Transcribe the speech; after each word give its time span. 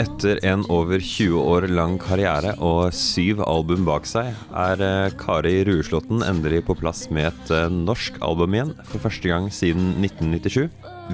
Etter 0.00 0.38
en 0.48 0.62
over 0.72 1.00
20 1.00 1.40
år 1.44 1.66
lang 1.68 1.98
karriere 2.00 2.54
og 2.64 2.94
syv 2.96 3.42
album 3.44 3.82
bak 3.84 4.06
seg, 4.08 4.30
er 4.56 4.80
eh, 4.80 5.12
Kari 5.20 5.58
Rueslåtten 5.68 6.24
endelig 6.24 6.62
på 6.70 6.76
plass 6.78 7.02
med 7.12 7.28
et 7.28 7.52
eh, 7.52 7.66
norsk 7.68 8.16
album 8.24 8.56
igjen, 8.56 8.72
for 8.88 9.04
første 9.04 9.28
gang 9.28 9.50
siden 9.52 9.90
1997. 10.00 10.70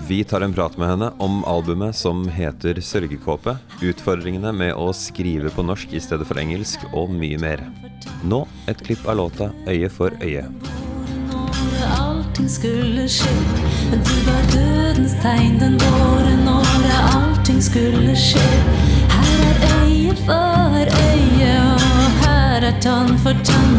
Vi 0.06 0.20
tar 0.28 0.45
en 0.46 0.54
prat 0.54 0.77
med 0.78 0.92
henne 0.92 1.09
om 1.24 1.41
albumet 1.50 1.98
som 1.98 2.28
heter 2.30 2.78
'Sørgekåpe', 2.78 3.56
utfordringene 3.82 4.54
med 4.54 4.77
å 4.78 4.92
skrive 4.95 5.50
på 5.50 5.66
norsk 5.66 5.91
i 5.91 6.02
stedet 6.05 6.28
for 6.28 6.38
engelsk, 6.38 6.87
og 6.95 7.10
mye 7.10 7.41
mer. 7.42 7.64
Nå 8.23 8.45
et 8.70 8.87
klipp 8.87 9.02
av 9.09 9.18
låta 9.18 9.50
'Øye 9.66 9.91
for 9.91 10.14
øye'. 10.23 10.46
Allting 11.98 12.48
skulle 12.48 13.09
skje, 13.10 13.34
du 13.91 14.14
var 14.30 14.42
dødens 14.55 15.18
tegn 15.23 15.59
den 15.59 15.78
våren 15.82 16.48
året 16.55 16.66
allting 17.46 17.62
skulle 17.62 18.14
skje. 18.18 18.42
Her 19.06 19.42
er 19.46 19.74
øye 19.86 20.14
for 20.27 20.80
øye, 20.82 21.50
og 21.62 22.16
her 22.24 22.64
er 22.66 22.78
tann 22.82 23.12
for 23.22 23.38
tann. 23.46 23.77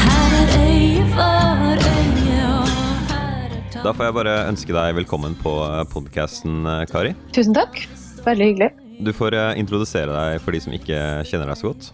Her 0.00 0.36
er 0.38 0.52
øye 0.56 1.02
for 1.12 1.74
øye, 1.74 2.38
og 2.48 2.70
her 3.10 3.44
er 3.44 3.66
tann 3.74 3.84
Da 3.84 3.92
får 3.92 4.08
jeg 4.08 4.14
bare 4.16 4.36
ønske 4.48 4.72
deg 4.72 4.96
velkommen 5.02 5.36
på 5.42 5.52
podkasten, 5.92 6.64
Kari. 6.88 7.12
Tusen 7.36 7.52
takk. 7.52 7.82
Veldig 8.24 8.46
hyggelig. 8.46 8.70
Du 9.04 9.12
får 9.12 9.36
eh, 9.36 9.52
introdusere 9.60 10.16
deg 10.16 10.40
for 10.40 10.56
de 10.56 10.62
som 10.64 10.78
ikke 10.80 11.02
kjenner 11.28 11.52
deg 11.52 11.60
så 11.60 11.74
godt. 11.74 11.92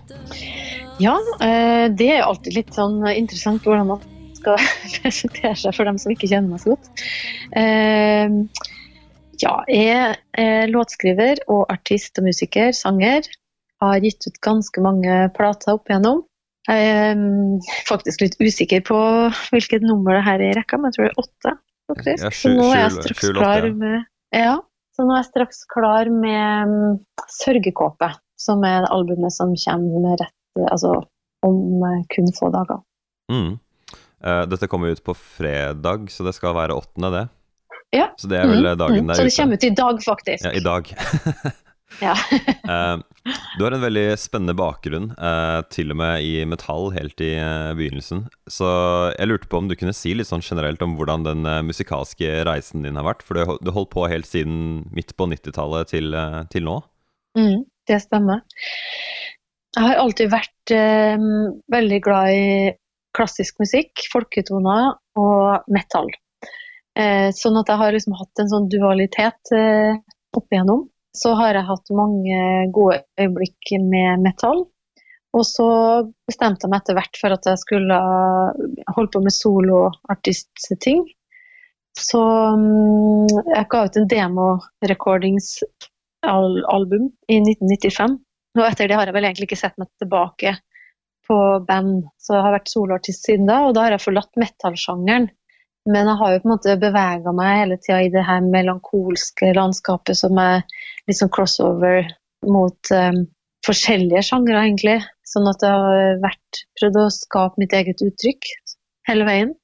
Ja, 1.02 1.16
eh, 1.42 1.88
det 1.90 2.12
er 2.20 2.28
alltid 2.28 2.54
litt 2.54 2.70
sånn 2.74 3.02
interessant 3.16 3.66
hvordan 3.66 3.90
man 3.96 4.06
skal 4.38 4.62
presentere 5.00 5.58
seg 5.58 5.74
for 5.74 5.90
dem 5.90 5.98
som 5.98 6.14
ikke 6.14 6.30
kjenner 6.30 6.54
meg 6.54 6.62
så 6.62 6.76
godt. 6.76 6.94
Eh, 9.36 9.42
Ja, 9.42 9.56
jeg 9.68 10.16
er 10.38 10.70
låtskriver 10.72 11.42
og 11.48 11.66
artist 11.72 12.18
og 12.18 12.24
musiker, 12.28 12.72
sanger. 12.72 13.26
Har 13.82 14.00
gitt 14.00 14.24
ut 14.26 14.40
ganske 14.40 14.80
mange 14.80 15.28
plater 15.36 15.74
opp 15.76 15.90
igjennom. 15.90 16.24
Jeg 16.66 16.86
er 16.90 17.14
mm, 17.14 17.60
faktisk 17.86 18.24
litt 18.24 18.38
usikker 18.40 18.82
på 18.86 18.98
hvilket 19.52 19.84
nummer 19.86 20.16
det 20.16 20.24
her 20.26 20.40
er 20.40 20.50
i 20.50 20.56
rekka, 20.56 20.80
men 20.80 20.90
jeg 20.90 20.96
tror 20.96 21.06
det 21.06 21.12
er 21.12 21.20
åtte. 21.22 21.52
faktisk. 21.92 22.24
Ja, 22.24 22.30
Så 22.30 22.54
nå 22.54 22.70
er 22.72 22.80
jeg 22.80 22.94
straks 22.96 23.20
sju 23.20 23.34
klar 23.36 23.68
med 23.76 23.98
Ja, 24.34 24.56
så 24.96 25.04
nå 25.06 25.14
er 25.14 25.20
jeg 25.20 25.28
straks 25.28 25.60
klar 25.70 26.10
med 26.10 26.72
mm, 26.72 26.96
'Sørgekåpe', 27.36 28.10
som 28.40 28.64
er 28.64 28.82
det 28.82 28.90
albumet 28.90 29.32
som 29.32 29.54
kommer 29.54 30.16
rett 30.18 30.66
altså, 30.72 30.96
om 31.46 31.84
eh, 31.84 32.02
kun 32.10 32.32
få 32.34 32.50
dager. 32.50 32.82
Mm. 33.30 33.58
Eh, 34.24 34.42
dette 34.50 34.66
kommer 34.66 34.90
ut 34.90 35.04
på 35.04 35.14
fredag, 35.14 36.10
så 36.10 36.24
det 36.24 36.34
skal 36.34 36.56
være 36.56 36.74
åttende, 36.74 37.12
det. 37.12 37.24
Ja. 37.94 38.08
Så 38.18 38.28
det 38.28 38.40
er 38.40 38.48
vel 38.50 38.64
Mm, 38.66 38.78
dagen 38.78 39.04
mm. 39.04 39.06
der 39.08 39.14
Så 39.14 39.22
det 39.22 39.32
ute. 39.32 39.42
kommer 39.42 39.54
ut 39.60 39.64
i 39.64 39.70
dag, 39.70 40.02
faktisk. 40.04 40.44
Ja, 40.44 40.52
i 40.52 40.60
dag. 40.64 40.90
Ja. 42.02 42.16
Eh, 42.66 42.98
du 43.58 43.64
har 43.64 43.72
en 43.72 43.80
veldig 43.80 44.18
spennende 44.18 44.54
bakgrunn, 44.58 45.12
eh, 45.18 45.60
til 45.70 45.92
og 45.94 45.96
med 46.00 46.22
i 46.26 46.44
metall 46.44 46.88
helt 46.94 47.20
i 47.22 47.28
eh, 47.38 47.70
begynnelsen. 47.78 48.24
Så 48.50 48.66
jeg 49.14 49.28
lurte 49.30 49.46
på 49.50 49.60
om 49.60 49.68
du 49.70 49.76
kunne 49.78 49.94
si 49.94 50.12
litt 50.14 50.26
sånn 50.26 50.42
generelt 50.42 50.82
om 50.82 50.96
hvordan 50.98 51.22
den 51.26 51.46
eh, 51.46 51.62
musikalske 51.62 52.42
reisen 52.46 52.82
din 52.82 52.98
har 52.98 53.06
vært. 53.06 53.22
For 53.22 53.38
du, 53.38 53.54
du 53.62 53.70
holdt 53.74 53.92
på 53.94 54.06
helt 54.10 54.26
siden 54.26 54.84
midt 54.94 55.14
på 55.16 55.28
90-tallet 55.30 55.90
til, 55.94 56.10
eh, 56.14 56.42
til 56.50 56.66
nå. 56.66 56.76
Mm, 57.38 57.64
det 57.86 58.00
stemmer. 58.02 58.42
Jeg 59.78 59.86
har 59.86 60.02
alltid 60.02 60.34
vært 60.34 60.74
eh, 60.74 61.26
veldig 61.72 62.02
glad 62.02 62.34
i 62.34 62.46
klassisk 63.16 63.62
musikk, 63.62 64.06
folketoner 64.12 64.90
og 65.22 65.70
metal. 65.72 66.10
Eh, 66.96 67.28
sånn 67.36 67.58
at 67.60 67.68
jeg 67.68 67.76
har 67.80 67.92
liksom 67.92 68.14
hatt 68.16 68.40
en 68.40 68.52
sånn 68.52 68.68
dualitet 68.72 69.52
eh, 69.52 69.92
opp 70.36 70.48
igjennom. 70.52 70.86
Så 71.16 71.28
har 71.36 71.56
jeg 71.56 71.68
hatt 71.68 71.86
mange 71.96 72.38
gode 72.76 72.96
øyeblikk 73.20 73.62
med 73.84 74.20
metall. 74.24 74.60
Og 75.36 75.44
så 75.44 75.68
bestemte 76.28 76.64
jeg 76.64 76.70
meg 76.72 76.80
etter 76.80 76.96
hvert 76.96 77.16
for 77.20 77.30
at 77.34 77.44
jeg 77.48 77.58
skulle 77.60 77.96
holde 78.96 79.12
på 79.12 79.20
med 79.24 79.34
soloartistting. 79.36 81.00
Så 81.96 82.22
mm, 82.60 83.26
jeg 83.52 83.68
ga 83.72 83.78
ut 83.84 83.96
en 83.96 84.10
demo-recordings-album 84.12 87.04
i 87.32 87.36
1995. 87.40 88.12
Og 88.56 88.64
etter 88.64 88.88
det 88.88 88.96
har 88.96 89.06
jeg 89.08 89.16
vel 89.16 89.26
egentlig 89.28 89.46
ikke 89.50 89.64
sett 89.64 89.78
meg 89.80 89.88
tilbake 90.00 90.50
på 91.26 91.36
band, 91.66 92.04
så 92.22 92.28
jeg 92.36 92.44
har 92.44 92.54
vært 92.54 92.70
soloartist 92.70 93.22
siden 93.26 93.48
da, 93.48 93.56
og 93.66 93.72
da 93.74 93.80
har 93.84 93.92
jeg 93.96 94.04
forlatt 94.04 94.40
metallsjangeren. 94.40 95.26
Men 95.86 96.08
jeg 96.10 96.18
har 96.20 96.32
jo 96.34 96.42
på 96.42 96.48
en 96.48 96.54
måte 96.56 96.76
bevega 96.82 97.32
meg 97.36 97.60
hele 97.60 97.76
tida 97.78 98.00
i 98.02 98.12
det 98.12 98.24
her 98.26 98.42
melankolske 98.42 99.52
landskapet 99.54 100.18
som 100.18 100.38
er 100.42 100.64
litt 101.06 101.18
sånn 101.20 101.30
crossover 101.30 102.08
mot 102.46 102.90
um, 102.94 103.20
forskjellige 103.66 104.24
sjangre, 104.26 104.58
egentlig. 104.64 104.96
Sånn 105.26 105.46
at 105.50 105.62
jeg 105.62 105.70
har 105.70 106.18
vært, 106.22 106.64
prøvd 106.80 106.98
å 107.02 107.06
skape 107.14 107.62
mitt 107.62 107.74
eget 107.74 108.02
uttrykk 108.02 108.50
hele 109.10 109.28
veien. 109.28 109.54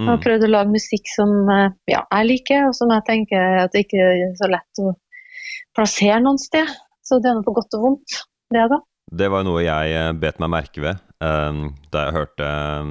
Jeg 0.00 0.08
har 0.08 0.16
Mm. 0.18 0.22
prøvd 0.24 0.44
å 0.46 0.50
lage 0.50 0.72
musikk 0.72 1.06
som 1.14 1.30
eh, 1.52 1.74
ja, 1.92 2.00
jeg 2.10 2.26
liker, 2.26 2.64
og 2.66 2.74
som 2.74 2.90
jeg 2.90 3.04
tenker 3.06 3.58
at 3.60 3.74
det 3.74 3.84
ikke 3.84 4.00
er 4.02 4.32
så 4.40 4.48
lett 4.50 4.80
å 4.82 4.94
plassere 5.76 6.16
noen 6.24 6.40
sted. 6.42 6.66
Så 7.04 7.20
det 7.22 7.30
er 7.30 7.36
noe 7.36 7.46
på 7.46 7.54
godt 7.54 7.76
og 7.76 7.84
vondt, 7.84 8.16
det 8.50 8.64
da. 8.72 8.80
Det 9.12 9.28
var 9.30 9.44
noe 9.46 9.62
jeg 9.62 9.92
eh, 9.94 10.08
bet 10.16 10.40
meg 10.42 10.50
merke 10.54 10.82
ved 10.82 10.96
eh, 11.22 11.60
da 11.92 12.06
jeg 12.06 12.16
hørte, 12.16 12.48
eh, 12.48 12.90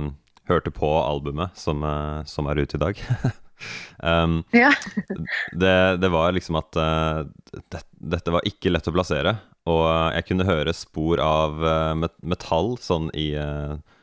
hørte 0.51 0.73
på 0.73 0.89
albumet 1.01 1.55
som, 1.57 1.83
eh, 1.83 2.23
som 2.29 2.49
er 2.49 2.61
ute 2.61 2.77
i 2.77 2.81
dag. 2.81 2.99
um, 4.03 4.41
Ja. 4.55 4.71
det, 5.53 5.77
det 6.01 6.09
var 6.13 6.33
liksom 6.35 6.59
at 6.59 6.75
eh, 6.75 7.23
det, 7.71 7.83
dette 8.15 8.33
var 8.33 8.47
ikke 8.47 8.73
lett 8.73 8.89
å 8.89 8.95
plassere. 8.95 9.37
Og 9.69 9.85
jeg 10.15 10.25
kunne 10.31 10.47
høre 10.47 10.73
spor 10.73 11.21
av 11.21 11.61
eh, 11.65 12.09
metall 12.25 12.75
sånn 12.81 13.11
i 13.13 13.31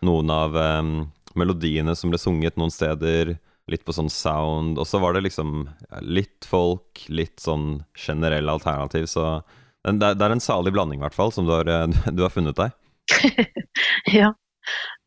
noen 0.07 0.31
av 0.31 0.55
um, 0.55 0.97
melodiene 1.39 1.97
som 1.99 2.13
ble 2.13 2.21
sunget 2.23 2.59
noen 2.59 2.73
steder. 2.75 3.37
Litt 3.69 3.85
på 3.85 3.93
sånn 3.93 4.09
sound. 4.09 4.79
Og 4.81 4.87
så 4.89 5.01
var 5.03 5.15
det 5.15 5.27
liksom 5.27 5.67
litt 6.01 6.47
folk, 6.49 7.03
litt 7.13 7.43
sånn 7.43 7.83
generell 7.99 8.49
alternativ. 8.49 9.11
Så 9.11 9.43
det 9.85 10.15
det 10.19 10.25
er 10.25 10.35
en 10.35 10.43
salig 10.43 10.73
blanding, 10.73 11.03
i 11.03 11.05
hvert 11.05 11.17
fall, 11.17 11.33
som 11.35 11.47
du 11.49 11.53
har, 11.53 11.69
du 12.17 12.23
har 12.25 12.33
funnet 12.33 12.57
deg. 12.57 12.73
ja. 14.19 14.33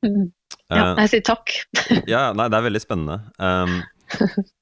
Mm. 0.05 0.31
Ja. 0.71 0.85
Eh, 0.91 1.01
Jeg 1.03 1.11
sier 1.15 1.25
takk. 1.27 1.55
ja, 2.13 2.29
nei, 2.37 2.47
det 2.51 2.59
er 2.59 2.67
veldig 2.69 2.83
spennende. 2.83 3.19
Um, 3.37 3.81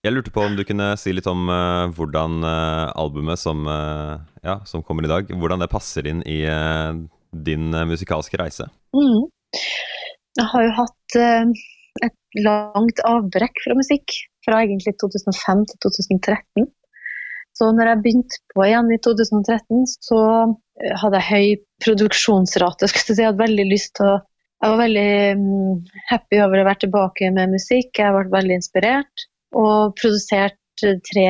jeg 0.06 0.14
lurte 0.14 0.34
på 0.34 0.44
om 0.46 0.58
du 0.58 0.66
kunne 0.68 0.92
si 1.02 1.14
litt 1.16 1.30
om 1.30 1.48
uh, 1.50 1.88
hvordan 1.98 2.44
uh, 2.46 2.92
albumet 3.00 3.42
som, 3.42 3.64
uh, 3.66 4.20
ja, 4.46 4.60
som 4.70 4.84
kommer 4.86 5.06
i 5.08 5.12
dag, 5.12 5.32
hvordan 5.34 5.64
det 5.64 5.72
passer 5.72 6.06
inn 6.10 6.22
i 6.30 6.44
eh, 6.46 7.00
din 7.32 7.74
eh, 7.74 7.86
musikalske 7.86 8.38
reise. 8.40 8.70
Mm. 8.96 9.28
Jeg 10.40 10.48
har 10.54 10.66
jo 10.66 10.74
hatt 10.78 11.20
eh, 11.20 11.54
et 12.08 12.42
langt 12.46 13.02
avbrekk 13.06 13.64
fra 13.66 13.78
musikk, 13.78 14.16
fra 14.46 14.64
egentlig 14.64 14.96
2005 15.02 15.66
til 15.72 15.82
2013. 15.88 16.70
Så 17.60 17.74
når 17.76 17.92
jeg 17.92 18.02
begynte 18.06 18.40
på 18.54 18.64
igjen 18.64 18.92
i 18.94 19.00
2013, 19.04 19.86
så 20.08 20.22
eh, 20.48 20.96
hadde 21.02 21.22
jeg 21.22 21.30
høy 21.30 21.64
produksjonsrate. 21.86 22.88
Jeg 22.88 23.04
si. 23.04 23.18
Jeg 23.20 23.32
hadde 23.32 23.44
veldig 23.44 23.68
lyst 23.70 23.96
til 24.00 24.14
å 24.14 24.20
Jeg 24.60 24.74
var 24.74 24.80
veldig 24.82 25.10
mm, 25.40 25.76
happy 26.10 26.40
over 26.44 26.62
å 26.62 26.68
være 26.68 26.84
tilbake 26.84 27.30
med 27.36 27.54
musikk. 27.54 27.94
Jeg 27.96 28.16
ble 28.16 28.26
veldig 28.34 28.58
inspirert. 28.60 29.28
Og 29.56 29.96
produsert 30.00 30.84
eh, 30.86 30.98
tre 31.10 31.28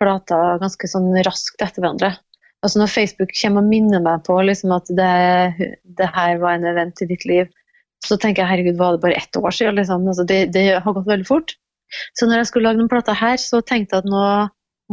plater 0.00 0.60
ganske 0.62 0.90
sånn 0.90 1.10
raskt 1.26 1.60
etter 1.60 1.82
hverandre. 1.82 2.14
Altså 2.64 2.80
Når 2.82 2.92
Facebook 2.92 3.32
kommer 3.34 3.64
og 3.64 3.72
minner 3.72 4.02
meg 4.04 4.22
på 4.26 4.36
liksom 4.44 4.72
at 4.76 4.92
det, 4.92 5.72
det 5.96 6.08
her 6.14 6.38
var 6.42 6.56
en 6.58 6.68
event 6.70 7.02
i 7.02 7.08
ditt 7.08 7.24
liv, 7.28 7.48
så 8.04 8.16
tenker 8.20 8.44
jeg 8.44 8.50
herregud, 8.50 8.78
var 8.78 8.94
det 8.94 9.02
bare 9.02 9.18
ett 9.20 9.36
år 9.36 9.52
siden? 9.52 9.76
Liksom? 9.80 10.06
Altså, 10.08 10.24
det, 10.28 10.40
det 10.54 10.64
har 10.84 10.96
gått 10.96 11.08
veldig 11.08 11.28
fort. 11.28 11.56
Så 12.16 12.28
når 12.28 12.40
jeg 12.40 12.50
skulle 12.50 12.70
lage 12.70 12.80
noen 12.80 12.92
plata 12.92 13.16
her, 13.16 13.40
så 13.40 13.60
tenkte 13.60 13.98
jeg 13.98 14.04
at 14.04 14.12
nå 14.12 14.24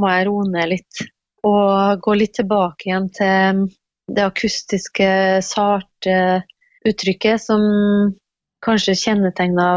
må 0.02 0.12
jeg 0.12 0.28
roe 0.28 0.48
ned 0.50 0.72
litt. 0.74 1.04
Og 1.48 2.02
gå 2.04 2.16
litt 2.18 2.36
tilbake 2.40 2.90
igjen 2.90 3.08
til 3.16 3.68
det 4.16 4.26
akustiske, 4.26 5.10
sarte 5.46 6.18
uttrykket 6.92 7.42
som 7.44 7.62
kanskje 8.66 8.98
kjennetegna 8.98 9.68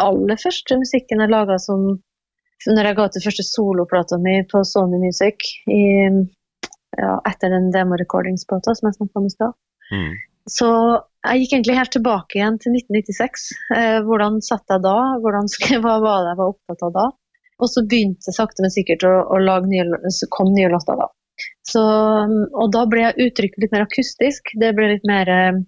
aller 0.00 0.40
første 0.40 0.78
musikken 0.80 1.22
jeg 1.22 1.32
laga 1.32 1.58
som 1.60 1.96
når 2.70 2.88
jeg 2.88 2.96
ga 2.96 3.06
ut 3.06 3.16
den 3.16 3.24
første 3.24 3.44
soloplata 3.44 4.18
mi 4.22 4.38
på 4.48 4.62
Sony 4.64 5.00
Music 5.02 5.48
i, 5.68 5.82
ja, 6.96 7.16
etter 7.28 7.52
den 7.52 7.68
demo-recordingsplata 7.74 8.72
som 8.76 8.88
jeg 8.88 8.96
snakka 8.96 9.20
om 9.20 9.26
i 9.28 9.32
stad. 9.34 9.58
Mm. 9.90 10.14
Så 10.54 10.70
jeg 11.24 11.42
gikk 11.42 11.54
egentlig 11.56 11.76
helt 11.78 11.92
tilbake 11.96 12.38
igjen 12.38 12.56
til 12.60 12.76
1996. 12.76 13.44
Eh, 13.76 13.98
hvordan 14.06 14.40
satt 14.44 14.72
jeg 14.72 14.84
da? 14.84 14.96
Hvordan, 15.24 15.50
hva 15.84 15.98
var 16.04 16.24
det 16.24 16.32
jeg 16.32 16.40
var 16.40 16.54
opptatt 16.54 16.86
av 16.88 16.96
da? 16.96 17.06
Og 17.62 17.70
så 17.70 17.84
begynte 17.86 18.28
jeg 18.28 18.36
sakte, 18.36 18.64
men 18.64 18.72
sikkert 18.74 19.04
å, 19.08 19.12
å 19.30 19.38
lage 19.40 19.70
nye, 19.70 20.00
så 20.12 20.28
kom 20.32 20.50
nye 20.52 20.72
låter 20.72 20.98
da. 21.00 21.10
Så, 21.66 21.82
og 21.82 22.72
da 22.74 22.84
ble 22.90 23.08
uttrykket 23.10 23.62
litt 23.62 23.72
mer 23.74 23.86
akustisk. 23.86 24.52
Det 24.60 24.72
ble 24.76 24.90
litt 24.92 25.06
mer 25.08 25.30
mm, 25.30 25.62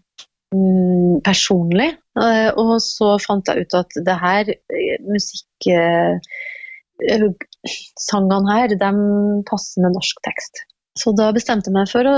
personlig. 1.27 1.91
Eh, 2.21 2.49
og 2.57 2.77
så 2.85 3.15
fant 3.23 3.49
jeg 3.51 3.67
ut 3.67 3.77
at 3.79 3.99
det 4.07 4.17
her, 4.23 4.53
musikksangene. 5.07 6.21
Eh, 7.07 7.21
eh, 7.21 7.29
sangene 8.01 8.53
her, 8.55 8.73
de 8.79 8.91
passer 9.49 9.83
med 9.85 9.97
norsk 9.97 10.21
tekst. 10.25 10.63
Så 10.97 11.13
da 11.19 11.33
bestemte 11.35 11.69
jeg 11.69 11.77
meg 11.77 11.91
for 11.91 12.09
å 12.09 12.17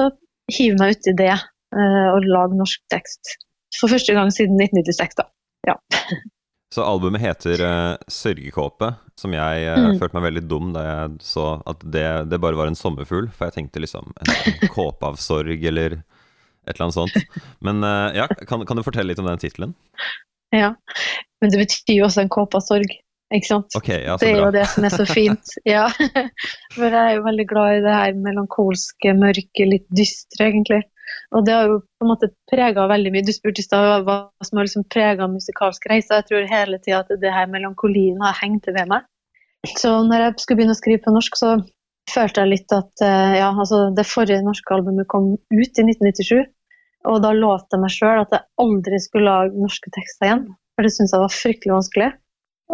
hive 0.53 0.77
meg 0.79 0.99
uti 0.99 1.15
det 1.19 1.33
eh, 1.35 2.09
og 2.13 2.27
lage 2.29 2.59
norsk 2.59 2.83
tekst. 2.93 3.39
For 3.79 3.91
første 3.91 4.15
gang 4.17 4.31
siden 4.35 4.61
1996, 4.61 5.19
da. 5.19 5.29
Ja. 5.69 5.79
Så 6.75 6.85
albumet 6.85 7.23
heter 7.23 7.63
uh, 7.65 7.97
'Sørgekåpe', 8.13 8.91
som 9.17 9.33
jeg 9.33 9.69
uh, 9.73 9.87
Mm. 9.89 9.99
følte 9.99 10.19
meg 10.19 10.27
veldig 10.27 10.43
dum 10.51 10.73
da 10.75 10.83
jeg 10.85 11.15
så 11.25 11.47
at 11.65 11.81
det, 11.81 12.29
det 12.29 12.41
bare 12.45 12.59
var 12.61 12.69
en 12.69 12.77
sommerfugl. 12.77 13.31
For 13.33 13.49
jeg 13.49 13.57
tenkte 13.57 13.81
liksom 13.81 14.13
en, 14.21 14.29
en 14.29 14.69
kåpe 14.69 15.09
av 15.09 15.17
sorg, 15.17 15.65
eller 15.65 16.03
et 16.69 16.77
eller 16.77 16.89
annet 16.89 16.99
sånt. 16.99 17.43
Men 17.65 17.83
uh, 17.85 18.09
ja, 18.17 18.29
kan, 18.49 18.65
kan 18.69 18.79
du 18.79 18.85
fortelle 18.87 19.13
litt 19.13 19.23
om 19.23 19.29
den 19.31 19.43
tittelen? 19.43 19.77
ja. 20.57 20.75
Men 21.41 21.53
det 21.53 21.61
betyr 21.61 22.01
jo 22.01 22.09
også 22.09 22.25
en 22.25 22.33
kåpe 22.33 22.59
av 22.59 22.65
sorg, 22.67 22.93
ikke 23.35 23.47
sant? 23.47 23.75
Ok, 23.79 23.91
ja, 23.93 24.17
så 24.17 24.25
Det 24.25 24.31
er 24.33 24.41
jo 24.41 24.53
det 24.55 24.67
som 24.73 24.87
er 24.89 24.95
så 24.95 25.07
fint. 25.09 25.57
Ja. 25.69 25.87
For 26.75 26.87
jeg 26.89 27.01
er 27.01 27.19
jo 27.19 27.27
veldig 27.27 27.49
glad 27.51 27.79
i 27.79 27.83
det 27.85 27.97
her 27.97 28.23
melankolske, 28.27 29.13
mørke, 29.19 29.69
litt 29.69 29.87
dystre, 29.95 30.49
egentlig. 30.49 30.83
Og 31.37 31.45
det 31.45 31.55
har 31.55 31.69
jo 31.69 31.79
på 31.81 32.07
en 32.07 32.11
måte 32.11 32.31
prega 32.51 32.87
veldig 32.89 33.13
mye. 33.13 33.27
Du 33.27 33.35
spurte 33.37 33.63
i 33.63 33.67
stad 33.67 34.05
hva 34.07 34.19
som 34.45 34.61
har 34.61 34.69
liksom 34.69 34.87
prega 34.93 35.29
musikalsk 35.31 35.89
reise. 35.91 36.21
Jeg 36.21 36.29
tror 36.29 36.49
hele 36.51 36.81
tida 36.85 37.03
at 37.05 37.13
det 37.21 37.33
her 37.33 37.51
melankolien 37.53 38.21
har 38.25 38.37
hengt 38.41 38.69
ved 38.69 38.89
meg. 38.91 39.05
Så 39.77 39.91
når 40.07 40.25
jeg 40.25 40.39
skulle 40.43 40.61
begynne 40.61 40.77
å 40.77 40.79
skrive 40.79 41.03
på 41.05 41.13
norsk, 41.13 41.37
så 41.37 41.57
følte 42.09 42.45
jeg 42.45 42.53
litt 42.55 42.73
at 42.73 43.05
eh, 43.05 43.35
ja, 43.43 43.51
altså 43.53 43.89
det 43.97 44.07
forrige 44.09 44.45
norske 44.47 44.73
albumet 44.73 45.09
kom 45.11 45.35
ut 45.37 45.53
i 45.53 45.85
1997. 45.85 46.47
Og 47.07 47.21
da 47.23 47.31
lovte 47.37 47.77
jeg 47.77 47.83
meg 47.85 47.95
sjøl 47.95 48.23
at 48.25 48.33
jeg 48.35 48.47
aldri 48.65 48.99
skulle 49.03 49.29
lage 49.29 49.63
norske 49.63 49.93
tekster 49.95 50.29
igjen. 50.29 50.47
For 50.75 50.87
det 50.87 50.95
syntes 50.95 51.15
jeg 51.15 51.23
var 51.23 51.35
fryktelig 51.35 51.75
vanskelig. 51.75 52.09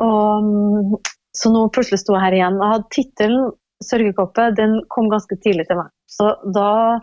Og, 0.05 0.47
mm, 0.49 0.95
så 1.35 1.53
nå 1.53 1.67
plutselig 1.75 2.01
sto 2.03 2.17
jeg 2.17 2.25
her 2.25 2.39
igjen. 2.39 2.61
Jeg 2.63 2.73
hadde 2.73 2.95
tittelen 2.97 3.53
'Sørgekoppe', 3.85 4.55
den 4.57 4.79
kom 4.95 5.11
ganske 5.13 5.37
tidlig 5.45 5.67
til 5.69 5.81
meg. 5.83 5.91
Så 6.09 6.31
da 6.57 7.01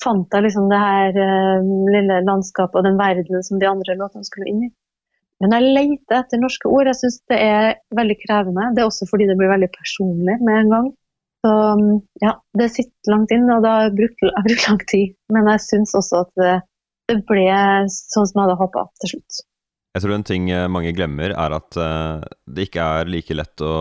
fant 0.00 0.34
jeg 0.34 0.46
liksom 0.46 0.68
det 0.70 0.80
her 0.80 1.16
uh, 1.16 1.70
lille 1.94 2.20
landskapet 2.26 2.80
og 2.80 2.86
den 2.86 2.98
verdenen 3.00 3.44
som 3.46 3.60
de 3.60 3.68
andre 3.68 3.96
låtene 3.98 4.26
skulle 4.26 4.48
inn 4.50 4.64
i. 4.68 4.70
Men 5.40 5.54
jeg 5.56 5.72
leter 5.76 6.18
etter 6.20 6.40
norske 6.40 6.68
ord. 6.68 6.88
Jeg 6.90 6.98
syns 7.00 7.20
det 7.32 7.38
er 7.40 7.68
veldig 7.96 8.16
krevende. 8.26 8.72
Det 8.76 8.82
er 8.82 8.90
også 8.90 9.08
fordi 9.08 9.28
det 9.30 9.38
blir 9.40 9.52
veldig 9.52 9.70
personlig 9.72 10.36
med 10.44 10.58
en 10.58 10.74
gang. 10.74 10.90
Så 11.40 11.52
ja, 12.20 12.34
det 12.58 12.68
sitter 12.74 13.12
langt 13.12 13.30
inn, 13.32 13.46
og 13.48 13.62
det 13.64 13.70
har 13.72 13.94
brukt, 13.96 14.24
jeg 14.24 14.36
har 14.36 14.48
brukt 14.48 14.66
lang 14.68 14.80
tid. 14.92 15.14
Men 15.32 15.48
jeg 15.54 15.64
syns 15.64 15.94
også 15.96 16.24
at 16.26 16.34
det, 16.40 16.56
det 17.08 17.20
ble 17.28 17.46
sånn 17.88 18.28
som 18.28 18.42
jeg 18.42 18.44
hadde 18.44 18.58
håpa 18.60 18.84
til 19.00 19.14
slutt. 19.14 19.44
Jeg 19.90 20.04
tror 20.04 20.12
en 20.14 20.26
ting 20.26 20.44
eh, 20.54 20.68
mange 20.70 20.92
glemmer, 20.94 21.32
er 21.34 21.54
at 21.56 21.76
eh, 21.80 22.26
det 22.54 22.68
ikke 22.68 22.84
er 23.00 23.08
like 23.10 23.34
lett 23.34 23.62
å 23.66 23.72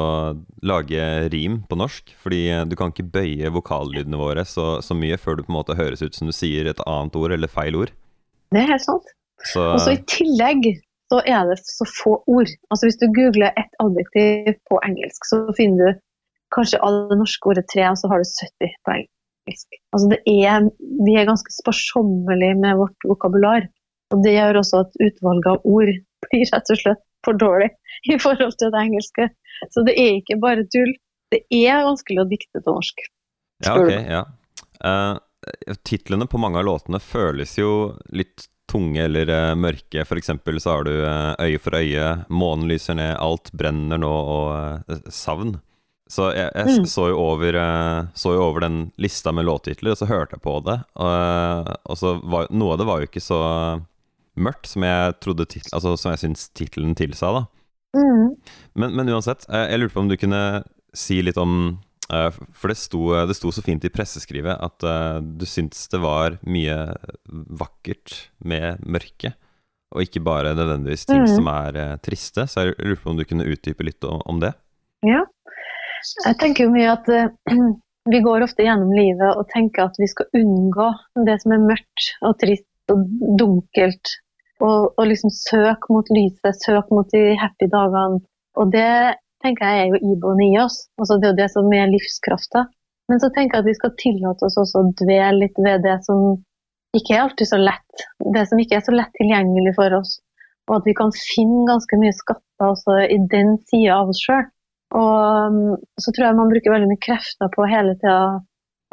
lage 0.65 1.03
rim 1.29 1.59
på 1.69 1.77
norsk. 1.77 2.15
Fordi 2.23 2.41
eh, 2.49 2.65
du 2.65 2.73
kan 2.79 2.89
ikke 2.93 3.11
bøye 3.13 3.51
vokallydene 3.53 4.17
våre 4.17 4.45
så, 4.49 4.79
så 4.81 4.97
mye 4.97 5.19
før 5.21 5.37
du 5.37 5.45
på 5.45 5.53
en 5.53 5.59
måte 5.59 5.77
høres 5.77 6.01
ut 6.01 6.17
som 6.17 6.31
du 6.31 6.33
sier 6.33 6.71
et 6.71 6.81
annet 6.87 7.19
ord 7.19 7.35
eller 7.35 7.51
feil 7.51 7.77
ord. 7.77 7.93
Det 8.49 8.63
er 8.63 8.71
helt 8.71 8.87
sant. 8.87 9.13
Så 9.51 9.61
Og 9.75 9.83
så 9.83 9.93
i 9.93 10.01
tillegg 10.09 10.71
så 11.13 11.21
er 11.29 11.45
det 11.49 11.59
så 11.61 11.85
få 11.85 12.15
ord. 12.25 12.49
Altså 12.73 12.89
Hvis 12.89 12.99
du 13.01 13.05
googler 13.13 13.53
ett 13.57 13.77
adjektiv 13.83 14.57
på 14.69 14.81
engelsk, 14.85 15.29
så 15.29 15.43
finner 15.57 15.93
du 15.93 16.01
kanskje 16.55 16.79
det 17.11 17.17
norske 17.19 17.51
ordet 17.51 17.65
tre, 17.71 17.85
og 17.89 17.97
så 17.99 18.09
har 18.11 18.21
du 18.21 18.29
70 18.29 18.77
på 18.85 18.95
engelsk. 18.95 19.79
Altså 19.95 20.09
det 20.11 20.19
er, 20.29 20.69
Vi 21.07 21.15
er 21.17 21.29
ganske 21.29 21.53
sparsommelige 21.53 22.57
med 22.59 22.79
vårt 22.81 23.07
vokabular. 23.07 23.69
Og 24.13 24.23
det 24.25 24.33
gjør 24.35 24.61
også 24.61 24.83
at 24.85 24.99
utvalget 25.05 25.51
av 25.53 25.69
ord 25.69 25.93
blir 26.25 26.49
rett 26.53 26.73
og 26.73 26.81
slett 26.81 27.05
for 27.25 27.37
dårlig 27.39 27.69
i 28.09 28.17
forhold 28.21 28.55
til 28.59 28.73
det 28.73 28.83
engelske. 28.87 29.29
Så 29.73 29.83
det 29.87 29.95
er 29.99 30.19
ikke 30.19 30.39
bare 30.41 30.67
tull. 30.71 30.93
Det 31.29 31.43
er 31.53 31.85
vanskelig 31.85 32.23
å 32.23 32.29
dikte 32.29 32.61
på 32.63 32.73
norsk. 32.73 33.01
Ja, 33.65 33.75
ok, 33.75 33.91
ja. 33.91 34.23
Uh, 34.79 35.19
titlene 35.83 36.29
på 36.31 36.39
mange 36.41 36.61
av 36.61 36.65
låtene 36.65 37.01
føles 37.03 37.57
jo 37.59 37.91
litt 38.15 38.47
tunge 38.71 39.03
eller 39.03 39.29
uh, 39.29 39.57
mørke. 39.59 40.05
For 40.07 40.17
eksempel 40.21 40.61
så 40.63 40.77
har 40.77 40.87
du 40.87 40.93
uh, 41.03 41.35
Øye 41.43 41.59
for 41.61 41.75
øye, 41.77 42.07
Månen 42.31 42.69
lyser 42.71 42.97
ned, 42.97 43.17
Alt 43.19 43.51
brenner 43.51 44.01
nå 44.01 44.09
og 44.09 44.95
Savn. 45.13 45.57
Så 46.09 46.31
jeg, 46.33 46.49
jeg 46.55 46.79
Mm. 46.79 46.85
så, 46.89 47.03
jo 47.11 47.19
over, 47.21 47.55
eh, 47.55 48.07
så 48.17 48.33
jo 48.33 48.41
over 48.41 48.65
den 48.65 48.91
lista 48.97 49.31
med 49.31 49.45
låttitler, 49.45 49.93
og 49.93 49.99
så 49.99 50.07
hørte 50.09 50.37
jeg 50.37 50.41
på 50.41 50.55
det. 50.65 50.79
Og, 50.97 51.69
og 51.85 51.97
så 51.99 52.15
var 52.25 52.47
noe 52.49 52.73
av 52.73 52.79
det 52.81 52.87
var 52.89 52.99
jo 53.03 53.09
ikke 53.09 53.21
så 53.21 53.41
mørkt 54.39 54.71
som 54.71 54.85
jeg 54.87 55.19
trodde 55.21 55.45
titl, 55.45 55.69
altså, 55.75 55.93
som 55.99 56.13
jeg 56.15 56.23
syns 56.23 56.47
tittelen 56.57 56.95
tilsa, 56.97 57.29
da. 57.35 57.43
Mm. 57.97 58.33
Men, 58.73 58.95
men 58.97 59.11
uansett, 59.13 59.45
eh, 59.49 59.67
jeg 59.69 59.81
lurte 59.83 59.93
på 59.97 60.03
om 60.03 60.09
du 60.09 60.17
kunne 60.17 60.41
si 60.93 61.19
litt 61.21 61.37
om 61.41 61.53
eh, 62.13 62.29
For 62.57 62.69
det 62.69 62.77
sto, 62.77 63.01
det 63.29 63.35
sto 63.37 63.51
så 63.53 63.63
fint 63.65 63.85
i 63.85 63.91
presseskrivet 63.93 64.57
at 64.65 64.85
eh, 64.85 65.19
du 65.21 65.45
syntes 65.49 65.87
det 65.93 66.01
var 66.01 66.39
mye 66.45 66.77
vakkert 67.29 68.29
med 68.45 68.81
mørket. 68.85 69.37
og 69.89 70.03
ikke 70.05 70.21
bare 70.21 70.53
nødvendigvis 70.53 71.05
ting 71.09 71.23
mm. 71.25 71.31
som 71.33 71.47
er 71.49 71.77
eh, 71.81 71.95
triste. 72.05 72.45
Så 72.45 72.65
jeg 72.65 72.75
lurte 72.77 73.01
på 73.03 73.09
om 73.13 73.17
du 73.17 73.25
kunne 73.25 73.47
utdype 73.49 73.85
litt 73.85 74.03
om, 74.05 74.21
om 74.29 74.41
det. 74.41 74.53
Ja. 75.05 75.23
Jeg 76.25 76.37
tenker 76.39 76.67
jo 76.67 76.73
mye 76.73 76.89
at 76.93 77.09
uh, 77.11 77.29
vi 78.13 78.21
går 78.25 78.45
ofte 78.45 78.65
gjennom 78.65 78.91
livet 78.95 79.29
og 79.35 79.47
tenker 79.53 79.87
at 79.87 79.99
vi 79.99 80.07
skal 80.09 80.29
unngå 80.39 80.89
det 81.27 81.37
som 81.43 81.55
er 81.55 81.67
mørkt 81.67 82.09
og 82.25 82.37
trist 82.41 82.67
og 82.93 83.05
dunkelt. 83.39 84.15
Og, 84.59 84.89
og 84.99 85.05
liksom 85.07 85.31
søke 85.31 85.93
mot 85.93 86.09
lyset, 86.11 86.57
søke 86.65 86.91
mot 86.91 87.07
de 87.13 87.37
happy 87.39 87.69
dagene. 87.71 88.19
Og 88.59 88.73
det 88.73 89.15
tenker 89.43 89.71
jeg 89.71 89.85
er 89.85 89.93
jo 89.93 90.13
iboende 90.13 90.49
i 90.49 90.57
oss. 90.59 90.81
Altså 90.99 91.15
det 91.15 91.29
er 91.29 91.33
jo 91.33 91.39
det 91.39 91.49
som 91.53 91.71
er 91.75 91.91
livskrafta. 91.93 92.65
Men 93.09 93.21
så 93.23 93.31
tenker 93.33 93.57
jeg 93.57 93.63
at 93.63 93.69
vi 93.69 93.77
skal 93.77 93.95
tillate 94.01 94.45
oss 94.45 94.57
også 94.59 94.83
å 94.83 94.91
dvele 94.99 95.45
litt 95.45 95.61
ved 95.63 95.85
det 95.85 95.95
som 96.05 96.41
ikke 96.97 97.15
er 97.15 97.23
alltid 97.23 97.49
så 97.49 97.59
lett. 97.61 98.03
Det 98.35 98.43
som 98.49 98.59
ikke 98.61 98.77
er 98.77 98.85
så 98.85 98.93
lett 98.93 99.13
tilgjengelig 99.17 99.73
for 99.77 99.95
oss. 99.97 100.17
Og 100.69 100.79
at 100.79 100.89
vi 100.89 100.95
kan 100.97 101.13
finne 101.15 101.65
ganske 101.69 101.97
mye 102.01 102.13
skatter 102.13 102.73
også 102.73 102.99
i 103.07 103.17
den 103.31 103.55
sida 103.69 104.01
av 104.01 104.11
oss 104.13 104.21
sjøl. 104.25 104.45
Og 104.97 105.49
um, 105.53 105.75
så 106.01 106.11
tror 106.11 106.25
jeg 106.25 106.37
man 106.39 106.49
bruker 106.49 106.73
veldig 106.73 106.89
mye 106.89 107.03
krefter 107.03 107.51
på 107.53 107.67
hele 107.69 107.93
tida 108.01 108.39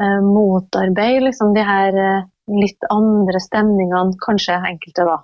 eh, 0.02 0.18
motarbeide 0.24 1.24
liksom 1.24 1.54
de 1.56 1.64
her 1.64 1.96
eh, 1.96 2.26
litt 2.52 2.84
andre 2.92 3.40
stemningene, 3.40 4.18
kanskje 4.22 4.58
enkelte, 4.68 5.06
da. 5.08 5.16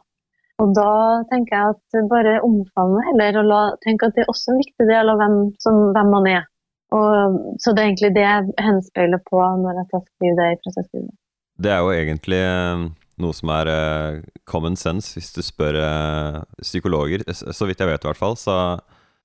Og 0.63 0.73
da 0.77 0.95
tenker 1.31 1.57
jeg 1.59 1.75
at 1.75 2.09
bare 2.11 2.39
omfavne 2.47 3.03
heller, 3.11 3.41
og 3.41 3.51
la, 3.51 3.61
at 3.75 4.17
det 4.17 4.25
er 4.25 4.31
også 4.31 4.53
en 4.53 4.63
viktig 4.63 4.89
del 4.89 5.13
av 5.13 5.21
hvem, 5.21 5.37
som, 5.63 5.79
hvem 5.97 6.11
man 6.13 6.29
er. 6.31 6.49
Og, 6.93 7.39
så 7.63 7.73
det 7.73 7.83
er 7.83 7.91
egentlig 7.91 8.13
det 8.17 8.25
jeg 8.25 8.57
henspeiler 8.61 9.23
på 9.29 9.41
når 9.63 9.81
jeg 9.81 9.89
skal 9.89 10.03
skrive 10.07 10.39
det 10.39 10.49
i 10.51 10.59
prosesskrivet. 10.65 11.15
Det 11.63 11.73
er 11.73 11.81
jo 11.85 11.95
egentlig 11.95 12.41
eh, 12.43 12.85
noe 13.23 13.37
som 13.37 13.53
er 13.55 13.71
eh, 13.73 14.19
common 14.49 14.77
sense 14.79 15.15
hvis 15.17 15.33
du 15.37 15.41
spør 15.45 15.79
eh, 15.81 16.43
psykologer. 16.61 17.25
Så 17.33 17.69
vidt 17.69 17.81
jeg 17.81 17.91
vet 17.91 18.05
i 18.05 18.11
hvert 18.11 18.21
fall, 18.21 18.37
så 18.41 18.57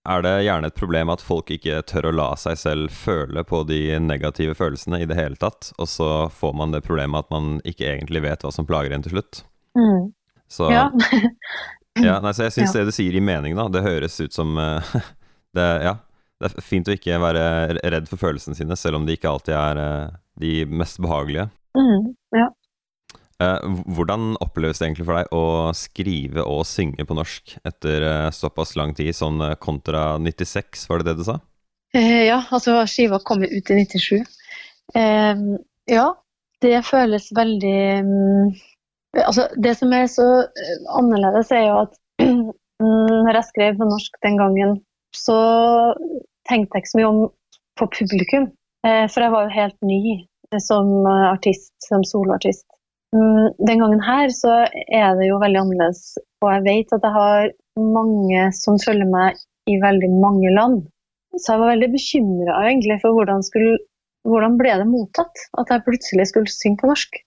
er 0.07 0.23
det 0.23 0.33
gjerne 0.45 0.69
et 0.71 0.77
problem 0.77 1.09
at 1.11 1.23
folk 1.23 1.51
ikke 1.51 1.81
tør 1.89 2.09
å 2.09 2.15
la 2.15 2.27
seg 2.39 2.57
selv 2.59 2.93
føle 2.95 3.43
på 3.47 3.63
de 3.67 3.81
negative 3.99 4.55
følelsene 4.57 5.01
i 5.03 5.07
det 5.09 5.17
hele 5.19 5.35
tatt. 5.39 5.71
Og 5.77 5.89
så 5.91 6.09
får 6.33 6.53
man 6.55 6.71
det 6.75 6.83
problemet 6.85 7.25
at 7.25 7.33
man 7.33 7.57
ikke 7.67 7.89
egentlig 7.91 8.23
vet 8.23 8.45
hva 8.45 8.51
som 8.55 8.67
plager 8.69 8.95
en 8.95 9.03
til 9.05 9.17
slutt. 9.17 9.43
Mm. 9.77 10.11
Så, 10.47 10.69
Ja. 10.71 10.87
ja, 12.07 12.19
nei, 12.23 12.31
så 12.33 12.47
jeg 12.47 12.55
syns 12.55 12.73
Ja. 12.75 12.79
det 12.79 12.91
du 12.91 12.95
sier 12.95 13.11
gir 13.11 13.25
mening, 13.25 13.57
da. 13.59 13.67
Det 13.73 13.83
høres 13.83 14.19
ut 14.21 14.33
som 14.33 14.55
uh, 14.57 14.79
det, 15.57 15.67
Ja. 15.83 15.97
Det 16.37 16.51
er 16.53 16.61
fint 16.61 16.85
å 16.85 16.93
ikke 16.93 17.15
være 17.17 17.43
redd 17.81 18.05
for 18.05 18.21
følelsene 18.21 18.53
sine, 18.53 18.75
selv 18.77 18.99
om 18.99 19.05
de 19.07 19.15
ikke 19.17 19.29
alltid 19.31 19.55
er 19.57 19.79
uh, 19.81 20.17
de 20.37 20.67
mest 20.69 20.99
behagelige. 21.01 21.47
Mm. 21.77 22.13
ja. 22.37 22.47
Eh, 23.37 23.65
hvordan 23.93 24.31
oppleves 24.41 24.79
det 24.79 24.87
egentlig 24.87 25.05
for 25.05 25.19
deg 25.19 25.35
å 25.37 25.41
skrive 25.77 26.41
og 26.49 26.63
synge 26.65 27.05
på 27.05 27.17
norsk 27.17 27.53
etter 27.69 28.05
eh, 28.07 28.29
såpass 28.33 28.73
lang 28.79 28.95
tid, 28.97 29.13
sånn 29.13 29.43
eh, 29.45 29.57
kontra 29.61 30.15
96, 30.17 30.87
var 30.89 31.03
det 31.03 31.11
det 31.11 31.19
du 31.19 31.27
sa? 31.27 31.37
Ja, 31.93 32.41
altså 32.51 32.81
skiva 32.89 33.19
kom 33.25 33.43
jo 33.45 33.49
ut 33.53 33.69
i 33.71 33.77
97. 33.77 34.23
Eh, 34.97 35.43
ja, 35.93 36.07
det 36.65 36.79
føles 36.87 37.29
veldig 37.35 37.77
mm, 38.07 38.57
Altså, 39.17 39.47
det 39.57 39.71
som 39.79 39.93
er 39.95 40.03
så 40.11 40.25
annerledes, 40.93 41.49
er 41.55 41.63
jo 41.63 41.77
at 41.87 41.95
mm, 42.21 42.49
når 42.83 43.39
jeg 43.39 43.47
skrev 43.47 43.79
på 43.79 43.87
norsk 43.89 44.19
den 44.21 44.35
gangen, 44.37 44.75
så 45.15 45.37
tenkte 46.45 46.77
jeg 46.77 46.83
ikke 46.83 46.91
så 46.91 46.99
mye 46.99 47.07
om 47.07 47.21
på 47.79 47.87
publikum. 47.95 48.45
For 48.83 49.23
jeg 49.23 49.33
var 49.33 49.47
jo 49.47 49.55
helt 49.55 49.87
ny 49.89 50.01
som 50.61 50.91
artist, 51.07 51.71
som 51.87 52.05
soloartist. 52.05 52.67
Mm, 53.17 53.47
Den 53.69 53.81
gangen 53.81 54.01
her 54.03 54.29
så 54.35 54.53
er 55.01 55.17
det 55.17 55.29
jo 55.29 55.39
veldig 55.41 55.61
annerledes, 55.63 56.01
og 56.43 56.51
jeg 56.53 56.65
vet 56.67 56.95
at 56.97 57.05
jeg 57.07 57.15
har 57.17 57.51
mange 57.97 58.45
som 58.57 58.77
følger 58.83 59.09
meg 59.09 59.39
i 59.71 59.77
veldig 59.81 60.09
mange 60.21 60.51
land. 60.53 60.81
Så 61.37 61.53
jeg 61.53 61.61
var 61.61 61.73
veldig 61.73 61.91
bekymra 61.93 62.57
egentlig 62.69 62.97
for 63.03 63.15
hvordan, 63.17 63.43
skulle, 63.45 63.77
hvordan 64.27 64.57
ble 64.59 64.73
det 64.81 64.87
mottatt 64.89 65.43
at 65.61 65.73
jeg 65.73 65.85
plutselig 65.85 66.27
skulle 66.31 66.53
synge 66.53 66.81
på 66.81 66.91
norsk. 66.93 67.21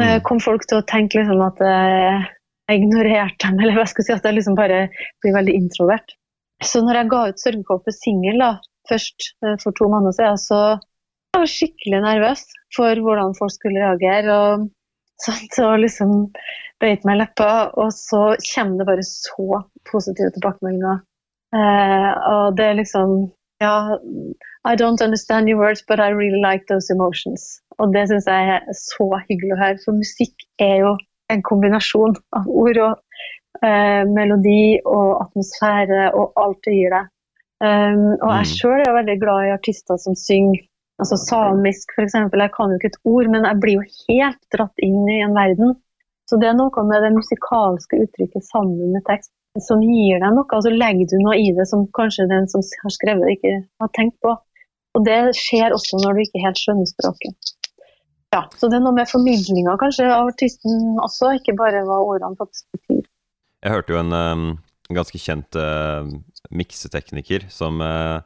Eh, 0.00 0.16
Mm. 0.18 0.22
Kom 0.28 0.40
folk 0.44 0.66
til 0.68 0.82
å 0.82 0.84
tenke 0.84 1.16
liksom 1.16 1.40
at 1.40 1.60
eh, 1.64 2.24
jeg 2.68 2.82
ignorerte 2.82 3.46
dem, 3.48 3.58
eller 3.62 3.78
hva 3.78 3.84
jeg 3.86 3.94
skulle 3.94 4.08
si, 4.10 4.16
at 4.16 4.26
jeg 4.28 4.36
liksom 4.36 4.58
bare 4.58 4.80
blir 5.24 5.36
veldig 5.38 5.54
introvert. 5.56 6.16
Så 6.64 6.82
når 6.84 7.00
jeg 7.00 7.10
ga 7.12 7.20
ut 7.30 7.40
'Sørgekåpe' 7.40 7.94
singel 7.96 8.44
først 8.90 9.30
eh, 9.44 9.56
for 9.62 9.72
to 9.72 9.88
måneder 9.88 10.12
siden, 10.18 10.38
så 10.48 10.60
Jeg 11.36 11.40
var 11.42 11.52
skikkelig 11.52 11.98
nervøs 12.00 12.42
for 12.76 13.00
hvordan 13.04 13.34
folk 13.36 13.52
skulle 13.52 13.80
reagere. 13.84 14.32
og 14.32 14.68
sånt, 15.24 15.58
og 15.64 15.78
liksom 15.84 16.14
bøyde 16.82 17.08
meg 17.08 17.16
i 17.16 17.20
leppa, 17.22 17.50
og 17.80 17.92
så 17.94 18.22
kommer 18.52 18.78
det 18.80 18.86
bare 18.90 19.04
så 19.08 19.62
positive 19.90 20.30
tilbakemeldinger. 20.34 21.02
Eh, 21.56 22.12
og 22.32 22.56
det 22.58 22.70
er 22.70 22.80
liksom 22.82 23.32
Ja, 23.60 23.96
I 24.68 24.74
don't 24.76 25.00
understand 25.00 25.48
your 25.48 25.58
words, 25.58 25.82
but 25.88 25.98
I 25.98 26.10
really 26.10 26.42
like 26.42 26.66
those 26.68 26.92
emotions. 26.92 27.62
Og 27.78 27.94
det 27.94 28.02
syns 28.10 28.26
jeg 28.28 28.50
er 28.52 28.60
så 28.76 29.06
hyggelig 29.30 29.54
å 29.54 29.60
høre, 29.62 29.78
for 29.84 29.96
musikk 29.96 30.44
er 30.60 30.74
jo 30.82 30.90
en 31.32 31.42
kombinasjon 31.42 32.18
av 32.36 32.44
ord 32.46 32.76
og 32.76 32.98
eh, 33.64 34.04
melodi 34.12 34.76
og 34.84 35.22
atmosfære 35.24 36.10
og 36.12 36.36
alt 36.36 36.60
det 36.68 36.74
gir 36.76 36.92
deg. 36.98 37.08
Um, 37.64 38.12
og 38.20 38.30
jeg 38.36 38.44
Mm. 38.44 38.52
sjøl 38.52 38.80
er 38.84 38.92
veldig 38.98 39.20
glad 39.22 39.46
i 39.46 39.54
artister 39.56 39.96
som 39.96 40.14
synger 40.14 40.60
altså 41.02 41.18
samisk 41.20 41.92
f.eks. 41.96 42.16
Jeg 42.16 42.52
kan 42.54 42.72
jo 42.72 42.78
ikke 42.78 42.92
et 42.92 43.00
ord, 43.04 43.30
men 43.32 43.48
jeg 43.48 43.60
blir 43.62 43.78
jo 43.78 43.88
helt 44.08 44.42
dratt 44.54 44.84
inn 44.84 45.02
i 45.12 45.20
en 45.24 45.36
verden. 45.36 45.74
Så 46.26 46.38
det 46.42 46.48
er 46.50 46.56
noe 46.58 46.84
med 46.88 47.04
det 47.04 47.12
musikalske 47.14 48.00
uttrykket 48.02 48.46
sammen 48.48 48.94
med 48.96 49.04
tekst 49.06 49.30
som 49.62 49.82
gir 49.84 50.18
deg 50.20 50.34
noe. 50.34 50.48
Altså 50.52 50.72
legger 50.72 51.08
du 51.12 51.20
noe 51.22 51.36
i 51.38 51.52
det 51.56 51.68
som 51.70 51.86
kanskje 51.96 52.28
den 52.32 52.48
som 52.50 52.64
har 52.82 52.94
skrevet 52.94 53.24
det, 53.24 53.36
ikke 53.38 53.54
har 53.82 53.92
tenkt 53.96 54.18
på. 54.24 54.34
Og 54.96 55.04
det 55.06 55.20
skjer 55.36 55.74
også 55.76 56.00
når 56.02 56.16
du 56.16 56.24
ikke 56.24 56.42
helt 56.42 56.60
skjønner 56.60 56.88
språket. 56.88 57.52
Ja, 58.34 58.42
Så 58.58 58.68
det 58.68 58.80
er 58.80 58.84
noe 58.84 58.96
med 58.96 59.08
formidlinga 59.08 59.76
kanskje 59.80 60.08
av 60.10 60.32
artisten 60.32 60.98
også, 61.00 61.36
ikke 61.38 61.54
bare 61.56 61.84
hva 61.86 62.00
ordene 62.04 62.36
faktisk 62.40 62.66
betyr. 62.74 63.04
Jeg 63.64 63.72
hørte 63.72 63.94
jo 63.94 64.00
en 64.00 64.12
um, 64.12 64.48
ganske 64.92 65.20
kjent 65.20 65.56
uh, 65.56 66.08
miksetekniker 66.50 67.46
som 67.52 67.80
uh, 67.80 68.20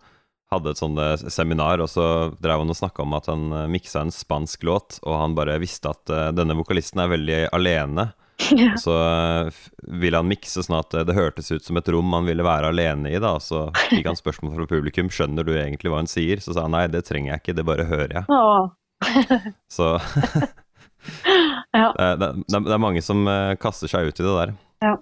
hadde 0.50 0.72
et 0.74 0.80
sånt 0.80 0.98
uh, 0.98 1.14
seminar, 1.30 1.78
og 1.82 1.88
så 1.90 2.04
drev 2.42 2.64
han 2.64 2.72
og 2.72 2.78
snakka 2.78 3.04
om 3.04 3.12
at 3.18 3.28
han 3.30 3.44
uh, 3.54 3.66
miksa 3.70 4.02
en 4.02 4.10
spansk 4.14 4.64
låt, 4.66 4.96
og 5.06 5.14
han 5.20 5.36
bare 5.38 5.58
visste 5.62 5.92
at 5.92 6.10
uh, 6.10 6.30
denne 6.34 6.56
vokalisten 6.58 7.02
er 7.04 7.12
veldig 7.16 7.38
alene. 7.56 8.10
Ja. 8.56 8.70
Og 8.72 8.78
så 8.80 8.94
uh, 8.96 9.56
ville 10.00 10.16
han 10.16 10.26
mikse 10.30 10.62
sånn 10.64 10.78
at 10.78 10.94
det 11.04 11.12
hørtes 11.12 11.50
ut 11.52 11.60
som 11.62 11.76
et 11.76 11.90
rom 11.92 12.08
han 12.16 12.24
ville 12.24 12.42
være 12.42 12.70
alene 12.72 13.10
i. 13.12 13.18
da, 13.20 13.34
og 13.36 13.42
Så 13.44 13.66
fikk 13.90 14.08
han 14.08 14.16
spørsmål 14.16 14.54
fra 14.56 14.66
publikum 14.70 15.10
skjønner 15.12 15.44
du 15.44 15.52
egentlig 15.58 15.92
hva 15.92 16.00
hun 16.00 16.08
sier. 16.08 16.40
Så 16.40 16.56
sa 16.56 16.64
han 16.64 16.72
nei, 16.72 16.86
det 16.88 17.02
trenger 17.04 17.34
jeg 17.34 17.42
ikke, 17.42 17.54
det 17.58 17.66
bare 17.68 17.84
hører 17.84 18.14
jeg. 18.16 18.24
Åh, 18.32 19.44
Så 19.76 19.90
Ja. 21.76 21.92
det, 22.16 22.32
det, 22.48 22.62
det 22.64 22.74
er 22.74 22.82
mange 22.82 23.04
som 23.04 23.28
kaster 23.60 23.92
seg 23.92 24.08
ut 24.08 24.18
i 24.18 24.24
det 24.24 24.32
der. 24.40 24.56
Ja. 24.88 24.94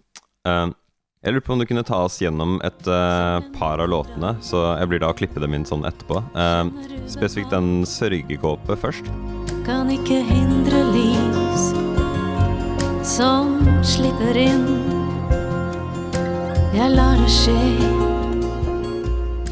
Uh, 0.50 0.74
jeg 1.18 1.34
lurer 1.34 1.42
på 1.42 1.52
om 1.52 1.58
du 1.58 1.66
kunne 1.66 1.82
ta 1.82 1.98
oss 2.06 2.20
gjennom 2.22 2.60
et 2.66 2.86
uh, 2.86 3.42
par 3.56 3.82
av 3.82 3.90
låtene, 3.90 4.36
så 4.44 4.60
jeg 4.78 4.90
blir 4.90 5.02
da 5.02 5.10
å 5.10 5.16
klippe 5.18 5.42
dem 5.42 5.56
inn 5.56 5.66
sånn 5.66 5.82
etterpå. 5.88 6.20
Uh, 6.36 6.70
spesifikt 7.10 7.50
den 7.50 7.82
'Sørgekåpe' 7.82 8.78
først. 8.78 9.10
kan 9.66 9.90
ikke 9.90 10.22
hindre 10.24 10.78
lys 10.94 11.64
som 13.04 13.58
slipper 13.84 14.38
inn. 14.38 14.64
Jeg 16.72 16.94
lar 16.94 17.18
det 17.18 17.28
skje. 17.34 17.58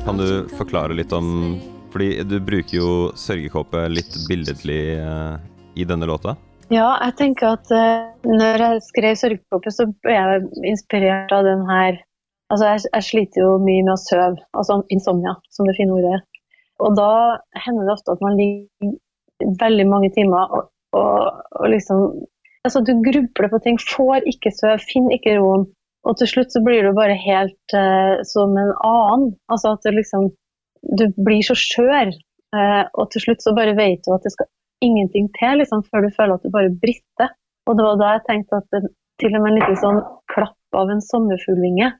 Kan 0.07 0.23
du 0.23 0.47
forklare 0.55 0.95
litt 0.95 1.13
om 1.13 1.59
Fordi 1.91 2.23
du 2.29 2.37
bruker 2.45 2.77
jo 2.77 2.89
sørgekåpe 3.17 3.87
litt 3.89 4.13
billedlig 4.29 5.01
uh, 5.01 5.41
i 5.75 5.85
denne 5.89 6.05
låta. 6.05 6.37
Ja, 6.73 6.87
jeg 6.99 7.15
tenker 7.21 7.53
at 7.55 7.69
uh, 7.71 8.11
når 8.27 8.63
jeg 8.65 8.83
skrev 8.89 9.15
'Sørgekåpe', 9.15 9.71
så 9.71 9.87
ble 10.03 10.15
jeg 10.17 10.47
inspirert 10.67 11.33
av 11.33 11.47
den 11.47 11.63
her 11.71 12.03
Altså, 12.51 12.67
jeg, 12.71 12.81
jeg 12.95 13.03
sliter 13.03 13.43
jo 13.43 13.57
mye 13.59 13.83
med 13.83 13.91
å 13.91 13.99
sove, 13.99 14.37
altså 14.55 14.77
insomnia, 14.95 15.33
som 15.51 15.67
det 15.67 15.73
fine 15.75 15.97
ordet 15.97 16.13
er. 16.15 16.21
Og 16.79 16.95
da 16.95 17.09
hender 17.65 17.89
det 17.89 17.95
ofte 17.97 18.15
at 18.15 18.23
man 18.23 18.37
ligger 18.39 18.93
veldig 19.63 19.87
mange 19.91 20.13
timer 20.15 20.55
og, 20.55 20.69
og, 20.95 21.41
og 21.59 21.67
liksom 21.75 22.05
Altså, 22.67 22.81
du 22.83 22.93
grubler 22.99 23.51
på 23.51 23.59
ting, 23.63 23.77
får 23.79 24.25
ikke 24.27 24.51
sove, 24.55 24.79
finner 24.91 25.15
ikke 25.15 25.37
roen. 25.39 25.69
Og 26.07 26.17
til 26.19 26.31
slutt 26.31 26.55
så 26.55 26.63
blir 26.67 26.83
du 26.83 26.93
bare 26.95 27.15
helt 27.19 27.75
uh, 27.79 28.19
som 28.27 28.55
en 28.59 28.73
annen. 28.87 29.29
Altså 29.51 29.75
at 29.75 29.87
du 29.87 29.95
liksom 29.95 30.33
Du 30.99 31.05
blir 31.27 31.43
så 31.47 31.55
skjør. 31.59 32.11
Uh, 32.55 32.85
og 32.99 33.11
til 33.11 33.23
slutt 33.23 33.43
så 33.43 33.55
bare 33.55 33.75
vet 33.79 34.03
du 34.07 34.11
at 34.15 34.27
det 34.27 34.35
skal 34.35 34.51
ingenting 34.85 35.29
til 35.39 35.61
liksom, 35.63 35.85
før 35.91 36.07
du 36.07 36.15
føler 36.17 36.37
at 36.37 36.47
du 36.47 36.53
bare 36.55 36.73
brister. 36.83 37.33
Og 37.67 37.79
det 37.79 37.87
var 37.87 38.01
da 38.01 38.15
jeg 38.17 38.27
tenkte 38.29 38.61
at 38.61 38.67
det, 38.75 38.83
til 39.23 39.37
og 39.37 39.45
med 39.45 39.53
en 39.53 39.61
liten 39.61 39.79
sånn 39.81 40.03
klapp 40.33 40.77
av 40.77 40.91
en 40.93 41.03
sommerfuglvinge 41.03 41.93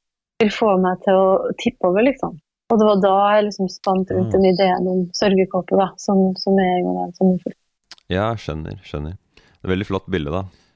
vil 0.43 0.53
få 0.53 0.75
meg 0.83 1.01
til 1.07 1.17
å 1.17 1.55
tippe 1.63 1.89
over, 1.89 2.05
liksom. 2.05 2.37
Og 2.73 2.81
det 2.81 2.87
var 2.89 3.01
da 3.01 3.15
jeg 3.37 3.47
liksom 3.47 3.71
spant 3.71 4.11
rundt 4.13 4.35
den 4.35 4.45
ideen 4.51 4.89
om 4.91 5.05
sørgekåpe, 5.17 5.79
da, 5.79 5.93
som, 6.03 6.29
som 6.39 6.59
er 6.61 6.83
en 6.83 7.15
sommerfugl. 7.17 7.55
Ja, 8.13 8.33
skjønner, 8.39 8.79
skjønner. 8.87 9.17
Det 9.39 9.65
er 9.65 9.73
veldig 9.73 9.89
flott 9.89 10.09
bilde, 10.11 10.35
da. 10.35 10.45
Det, 10.47 10.67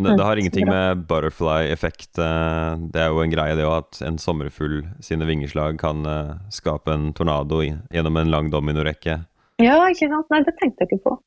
Mm, 0.00 0.16
det 0.16 0.24
har 0.24 0.36
ingenting 0.36 0.64
med 0.66 1.02
butterfly-effekt 1.04 2.16
eh, 2.18 2.76
Det 2.88 2.96
er 2.96 3.10
jo 3.12 3.18
en 3.20 3.32
greie, 3.34 3.56
det 3.58 3.66
òg, 3.68 3.82
at 3.84 3.98
en 4.06 4.16
sommerfugl 4.16 4.86
sine 5.04 5.26
vingeslag 5.28 5.76
kan 5.82 6.06
eh, 6.08 6.30
skape 6.48 6.94
en 6.94 7.10
tornado 7.12 7.60
gjennom 7.60 8.16
en 8.16 8.32
lang 8.32 8.48
dominorekke. 8.48 9.18
Ja, 9.60 9.76
ikke 9.92 10.08
sant? 10.08 10.32
Nei, 10.32 10.40
det 10.46 10.56
tenkte 10.56 10.86
jeg 10.86 10.94
ikke 10.94 11.10
på. 11.10 11.18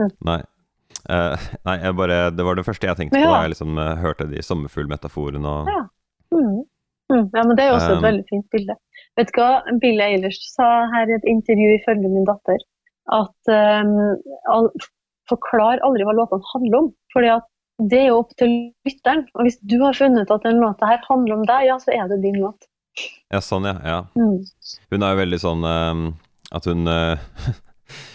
Nei. 0.00 0.40
Uh, 1.10 1.34
nei, 1.66 1.76
jeg 1.82 1.96
bare, 1.98 2.18
det 2.30 2.44
var 2.46 2.56
det 2.56 2.64
første 2.66 2.86
jeg 2.86 2.98
tenkte 2.98 3.18
på 3.18 3.26
da 3.26 3.42
jeg 3.42 3.52
liksom 3.54 3.78
uh, 3.80 3.94
hørte 3.98 4.28
de 4.30 4.42
sommerfuglmetaforene. 4.46 5.42
Og, 5.42 5.70
Ja. 5.72 5.82
Mm. 6.32 6.62
Mm. 7.12 7.26
Ja, 7.34 7.42
men 7.44 7.56
det 7.58 7.64
er 7.64 7.72
jo 7.72 7.76
også 7.76 7.92
Um, 7.92 7.98
et 7.98 8.06
veldig 8.06 8.24
fint 8.30 8.46
bilde. 8.54 8.76
Vet 9.18 9.28
du 9.28 9.40
hva 9.40 9.78
Billie 9.82 10.06
Eilish 10.14 10.46
sa 10.48 10.68
her 10.94 11.10
i 11.10 11.16
et 11.18 11.26
intervju 11.28 11.74
ifølge 11.76 12.08
min 12.08 12.24
datter, 12.28 12.62
at 13.12 13.52
um, 13.52 13.96
all, 14.48 14.70
forklar 15.28 15.82
aldri 15.84 16.06
hva 16.08 16.14
låtene 16.16 16.52
handler 16.54 16.78
om. 16.78 16.92
fordi 17.12 17.32
at 17.34 17.48
det 17.90 17.98
er 17.98 18.08
jo 18.12 18.20
opp 18.22 18.32
til 18.38 18.52
lytteren. 18.86 19.26
Og 19.34 19.46
hvis 19.46 19.58
du 19.68 19.76
har 19.82 19.96
funnet 19.96 20.30
at 20.30 20.46
den 20.46 20.60
låta 20.62 20.88
her 20.88 21.02
handler 21.08 21.40
om 21.40 21.44
deg, 21.48 21.66
ja, 21.68 21.78
så 21.82 21.92
er 21.92 22.08
det 22.08 22.22
din 22.22 22.38
låt. 22.40 22.68
Ja, 23.32 23.40
sånn, 23.40 23.66
ja. 23.68 23.76
ja. 23.84 24.00
Mm. 24.16 24.40
Hun 24.92 25.04
er 25.04 25.14
jo 25.14 25.20
veldig 25.22 25.40
sånn 25.42 25.64
um, 25.66 26.02
at 26.52 26.68
hun 26.68 26.88
eh, 26.92 27.18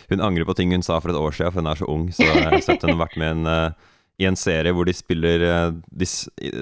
Hun 0.09 0.21
angrer 0.23 0.45
på 0.47 0.55
ting 0.55 0.71
hun 0.71 0.83
sa 0.85 0.99
for 1.03 1.11
et 1.11 1.19
år 1.19 1.35
siden, 1.35 1.51
for 1.53 1.61
hun 1.63 1.71
er 1.71 1.79
så 1.81 1.87
ung. 1.91 2.07
Så 2.15 2.23
jeg 2.23 2.43
har 2.47 2.59
sett 2.63 2.83
har 2.87 2.95
vært 2.99 3.17
med 3.19 3.27
i 3.27 3.35
en, 3.35 3.45
eh, 3.51 3.93
i 4.17 4.25
en 4.25 4.35
serie 4.39 4.71
hvor 4.73 4.87
de 4.87 4.93
spiller 4.97 5.43
eh, 5.45 5.71
de 5.93 6.07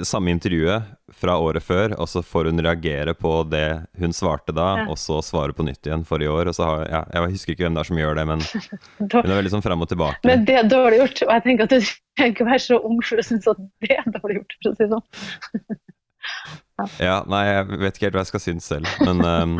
samme 0.03 0.27
intervjuet 0.33 0.89
fra 1.15 1.37
året 1.39 1.63
før, 1.63 1.93
og 2.01 2.09
så 2.11 2.19
får 2.25 2.49
hun 2.49 2.59
reagere 2.65 3.13
på 3.15 3.31
det 3.47 3.67
hun 4.01 4.11
svarte 4.17 4.51
da, 4.51 4.65
Ja. 4.81 4.87
og 4.91 4.97
så 4.99 5.21
svare 5.23 5.53
på 5.55 5.63
nytt 5.63 5.87
igjen 5.87 6.03
forrige 6.03 6.33
år. 6.33 6.49
Og 6.51 6.57
så 6.57 6.65
har, 6.67 6.83
ja, 6.91 7.03
jeg 7.13 7.35
husker 7.37 7.53
ikke 7.55 7.63
hvem 7.67 7.77
det 7.77 7.85
er 7.85 7.89
som 7.91 8.01
gjør 8.01 8.15
det, 8.19 8.25
men 8.33 8.43
hun 8.99 9.31
er 9.31 9.37
veldig 9.39 9.53
sånn 9.55 9.63
frem 9.63 9.85
og 9.85 9.91
tilbake. 9.93 10.25
Men 10.27 10.43
det 10.49 10.57
er 10.59 10.67
dårlig 10.67 10.99
gjort. 11.03 11.21
Og 11.29 11.33
jeg 11.37 11.45
tenker 11.47 11.69
at 11.69 11.75
du 11.77 11.79
trenger 12.17 12.33
ikke 12.35 12.49
være 12.51 12.63
så 12.65 12.81
ung 12.91 12.99
for 13.05 13.21
å 13.23 13.27
synes 13.29 13.47
at 13.53 13.63
det 13.85 13.93
er 14.01 14.09
dårlig 14.19 14.41
gjort. 14.41 14.57
for 14.59 14.71
å 14.71 14.75
si 14.75 14.83
det 14.83 14.91
sånn. 14.97 15.79
Ja, 16.99 17.19
nei, 17.29 17.43
jeg 17.47 17.77
vet 17.79 17.95
ikke 17.95 18.07
helt 18.09 18.15
hva 18.17 18.23
jeg 18.25 18.31
skal 18.33 18.41
synes 18.43 18.65
selv, 18.67 18.89
men 19.05 19.21
um, 19.23 19.53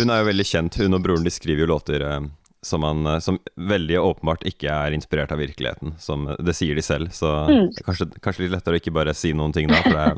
hun 0.00 0.10
er 0.10 0.22
jo 0.22 0.26
veldig 0.32 0.46
kjent. 0.48 0.78
Hun 0.82 0.96
og 0.96 1.04
broren 1.04 1.22
de 1.26 1.30
skriver 1.30 1.62
jo 1.62 1.68
låter 1.70 2.02
ehm, 2.02 2.26
som, 2.64 2.82
han, 2.82 3.06
eh, 3.06 3.18
som 3.22 3.38
veldig 3.56 3.98
åpenbart 4.00 4.44
ikke 4.48 4.70
er 4.72 4.96
inspirert 4.96 5.32
av 5.32 5.38
virkeligheten. 5.38 5.94
Som, 6.00 6.26
eh, 6.28 6.36
det 6.42 6.54
sier 6.56 6.74
de 6.74 6.82
selv, 6.82 7.12
så 7.12 7.32
Mm. 7.48 7.68
kanskje, 7.84 8.08
kanskje 8.24 8.44
litt 8.46 8.54
lettere 8.56 8.74
å 8.78 8.80
ikke 8.80 8.92
bare 8.94 9.14
si 9.14 9.32
noen 9.32 9.52
ting 9.52 9.68
da. 9.68 9.82
For 9.82 9.90
det 9.90 10.04
er 10.04 10.14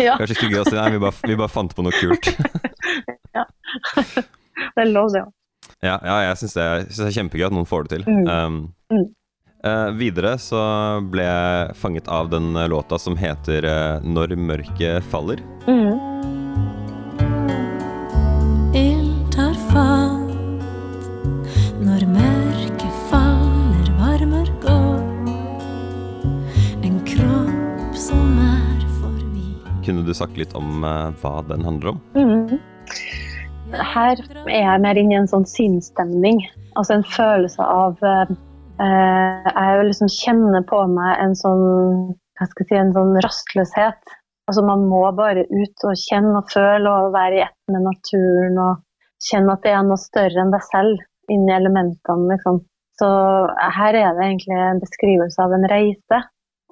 Ja, 0.08 0.16
kanskje 0.18 0.36
ikke 0.38 0.50
gøy 0.54 0.62
å 0.64 0.68
si 0.68 0.76
nei, 0.76 0.90
vi 0.96 0.98
bare, 0.98 1.28
vi 1.28 1.36
bare 1.36 1.52
fant 1.52 1.74
på 1.76 1.82
noe 1.84 1.92
kult. 1.92 2.30
ja. 3.38 3.44
det 4.76 4.82
er 4.84 4.90
lov, 4.92 5.12
det 5.12 5.22
òg. 5.24 5.32
Ja, 5.84 5.98
ja 6.04 6.16
jeg 6.30 6.36
syns 6.42 6.54
det, 6.56 6.64
det 6.96 7.06
er 7.08 7.14
kjempegøy 7.18 7.46
at 7.46 7.52
noen 7.56 7.68
får 7.68 7.84
det 7.88 7.98
til. 7.98 8.08
Mm. 8.08 8.26
Um, 8.28 8.58
Mm. 8.92 9.06
eh, 9.64 9.90
videre 9.96 10.34
så 10.38 10.60
ble 11.10 11.22
jeg 11.24 11.74
fanget 11.80 12.08
av 12.08 12.28
den 12.30 12.52
låta 12.68 12.98
som 13.00 13.16
heter 13.16 13.62
'Når 14.04 14.36
mørket 14.36 15.02
faller'. 15.10 15.40
Mm. 15.66 16.13
Sagt 30.16 30.38
litt 30.40 30.54
om 30.58 30.84
eh, 30.86 31.12
hva 31.22 31.36
den 31.48 31.64
handler 31.66 31.94
om? 31.94 32.00
Mm. 32.16 32.58
Her 33.74 34.20
er 34.44 34.60
jeg 34.60 34.82
mer 34.84 34.98
inne 35.00 35.16
i 35.16 35.20
en 35.22 35.30
sånn 35.30 35.46
sinnsstemning. 35.48 36.42
Altså 36.78 36.98
en 36.98 37.06
følelse 37.14 37.64
av 37.64 38.02
eh, 38.04 38.34
eh, 38.82 39.48
Jeg 39.48 39.88
liksom 39.88 40.12
kjenner 40.12 40.66
på 40.68 40.82
meg 40.90 41.22
en 41.22 41.34
sånn 41.38 41.64
hva 42.34 42.48
skal 42.50 42.64
jeg 42.64 42.70
si, 42.70 42.80
en 42.80 42.94
sånn 42.96 43.16
rastløshet. 43.22 44.14
Altså 44.50 44.64
Man 44.66 44.84
må 44.90 45.04
bare 45.16 45.46
ut 45.48 45.86
og 45.88 45.98
kjenne 45.98 46.36
og 46.40 46.50
føle 46.52 46.90
og 46.90 47.14
være 47.14 47.38
i 47.38 47.44
ett 47.46 47.72
med 47.72 47.86
naturen 47.86 48.58
og 48.60 48.82
kjenne 49.24 49.54
at 49.54 49.64
det 49.64 49.72
er 49.72 49.84
noe 49.86 50.00
større 50.00 50.42
enn 50.42 50.52
deg 50.52 50.64
selv 50.66 51.32
inni 51.32 51.54
elementene. 51.54 52.34
liksom. 52.34 52.60
Så 53.00 53.08
her 53.78 53.96
er 53.96 54.12
det 54.14 54.26
egentlig 54.26 54.58
en 54.60 54.82
beskrivelse 54.82 55.42
av 55.42 55.54
en 55.56 55.66
reise, 55.70 56.20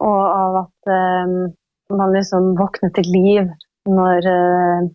og 0.03 0.21
av 0.23 0.59
at 0.61 0.93
eh, 0.95 1.33
man 1.99 2.15
liksom 2.15 2.53
våkner 2.59 2.93
til 2.97 3.09
liv 3.13 3.51
når 3.91 4.29
uh, 4.29 4.89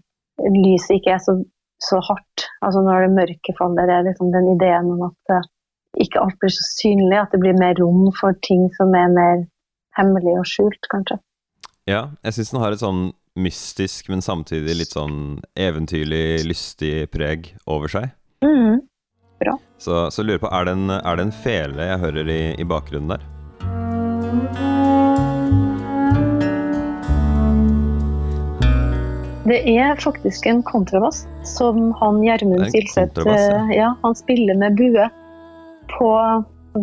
lyset 0.53 0.97
ikke 0.97 1.15
er 1.17 1.21
så, 1.23 1.37
så 1.83 1.99
hardt. 2.07 2.47
Altså 2.65 2.83
når 2.85 3.05
det 3.05 3.17
mørke 3.17 3.55
faller, 3.59 3.91
er 3.91 4.07
liksom 4.07 4.31
den 4.35 4.53
ideen 4.55 4.91
om 4.95 5.07
at 5.09 5.35
uh, 5.35 5.47
ikke 6.01 6.21
alt 6.21 6.37
blir 6.41 6.53
så 6.53 6.65
synlig, 6.69 7.17
at 7.19 7.33
det 7.33 7.41
blir 7.43 7.57
mer 7.59 7.77
rom 7.81 8.09
for 8.17 8.37
ting 8.45 8.67
som 8.77 8.93
er 8.95 9.09
mer 9.13 9.45
hemmelig 9.97 10.35
og 10.37 10.45
skjult, 10.49 10.89
kanskje. 10.91 11.17
Ja, 11.87 12.09
jeg 12.25 12.35
syns 12.35 12.51
den 12.53 12.61
har 12.61 12.75
et 12.75 12.83
sånn 12.83 13.07
mystisk, 13.37 14.09
men 14.11 14.23
samtidig 14.25 14.75
litt 14.75 14.93
sånn 14.93 15.39
eventyrlig, 15.57 16.43
lystig 16.47 17.07
preg 17.13 17.53
over 17.69 17.91
seg. 17.91 18.13
bra 19.39 19.57
Så, 19.77 20.07
så 20.11 20.25
lurer 20.25 20.41
på, 20.41 20.49
er 20.51 20.65
det, 20.67 20.77
en, 20.77 20.89
er 20.97 21.19
det 21.19 21.27
en 21.27 21.35
fele 21.43 21.91
jeg 21.91 22.03
hører 22.05 22.33
i, 22.33 22.41
i 22.57 22.67
bakgrunnen 22.67 23.13
der? 23.15 24.66
Det 29.47 29.61
er 29.71 29.95
faktisk 29.95 30.45
en 30.49 30.59
kontrabass 30.63 31.23
som 31.47 31.93
han 32.01 32.19
Gjermund 32.23 32.65
er 32.65 32.71
Silseth 32.73 33.21
ja. 33.23 33.35
eh, 33.37 33.73
ja, 33.77 33.93
han 34.01 34.15
spiller 34.15 34.57
med 34.59 34.75
bue 34.75 35.07
på 35.93 36.09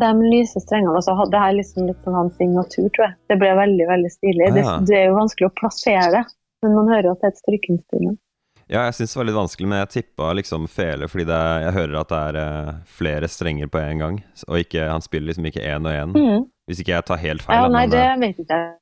de 0.00 0.10
lyse 0.22 0.60
strengene. 0.62 0.96
Altså, 0.96 1.16
det 1.30 1.40
er 1.40 1.56
liksom 1.58 1.90
litt 1.90 2.00
sånn 2.06 2.16
hans 2.16 2.36
signatur, 2.40 2.88
tror 2.96 3.08
jeg. 3.08 3.16
Det 3.30 3.38
ble 3.42 3.52
veldig 3.58 3.88
veldig 3.90 4.12
stilig. 4.12 4.46
Ah, 4.48 4.54
Det, 4.56 4.64
ja. 4.64 4.76
det 4.88 4.96
er 5.00 5.04
jo 5.10 5.18
vanskelig 5.18 5.50
å 5.50 5.54
plassere 5.60 6.08
det, 6.16 6.22
men 6.64 6.78
man 6.78 6.88
hører 6.94 7.10
at 7.12 7.20
det 7.20 7.28
er 7.28 7.34
et 7.34 7.42
strykeinstrument. 7.42 8.20
Ja, 8.64 8.86
jeg 8.86 8.96
syns 8.96 9.12
det 9.12 9.20
var 9.20 9.26
litt 9.28 9.36
vanskelig, 9.36 9.68
men 9.68 9.80
jeg 9.82 9.92
tippa 9.92 10.30
liksom 10.38 10.64
fele, 10.72 11.08
fordi 11.12 11.26
det 11.28 11.36
er, 11.36 11.66
jeg 11.66 11.76
hører 11.76 11.98
at 12.00 12.12
det 12.14 12.20
er 12.30 12.38
eh, 12.40 12.70
flere 12.88 13.28
strenger 13.28 13.68
på 13.68 13.82
en 13.82 14.00
gang. 14.00 14.18
Og 14.48 14.62
ikke, 14.62 14.86
han 14.88 15.04
spiller 15.04 15.34
liksom 15.34 15.50
ikke 15.50 15.66
én 15.68 15.84
og 15.84 15.92
én. 15.92 16.16
Mm. 16.16 16.46
Hvis 16.64 16.80
ikke 16.80 16.94
jeg 16.94 17.06
tar 17.10 17.20
helt 17.20 17.44
feil. 17.44 17.60
Ja, 17.60 17.68
nei, 17.68 17.84
men, 17.84 17.92
det 17.92 18.00
eh, 18.00 18.16
vet 18.24 18.40
ikke 18.40 18.62
jeg. 18.62 18.78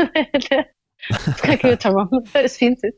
det 0.48 1.36
skal 1.36 1.52
jeg 1.52 1.60
ikke 1.60 1.74
uttale 1.76 1.98
meg 1.98 2.16
om. 2.16 2.24
Det 2.24 2.38
høres 2.38 2.56
fint 2.62 2.88
ut. 2.88 2.96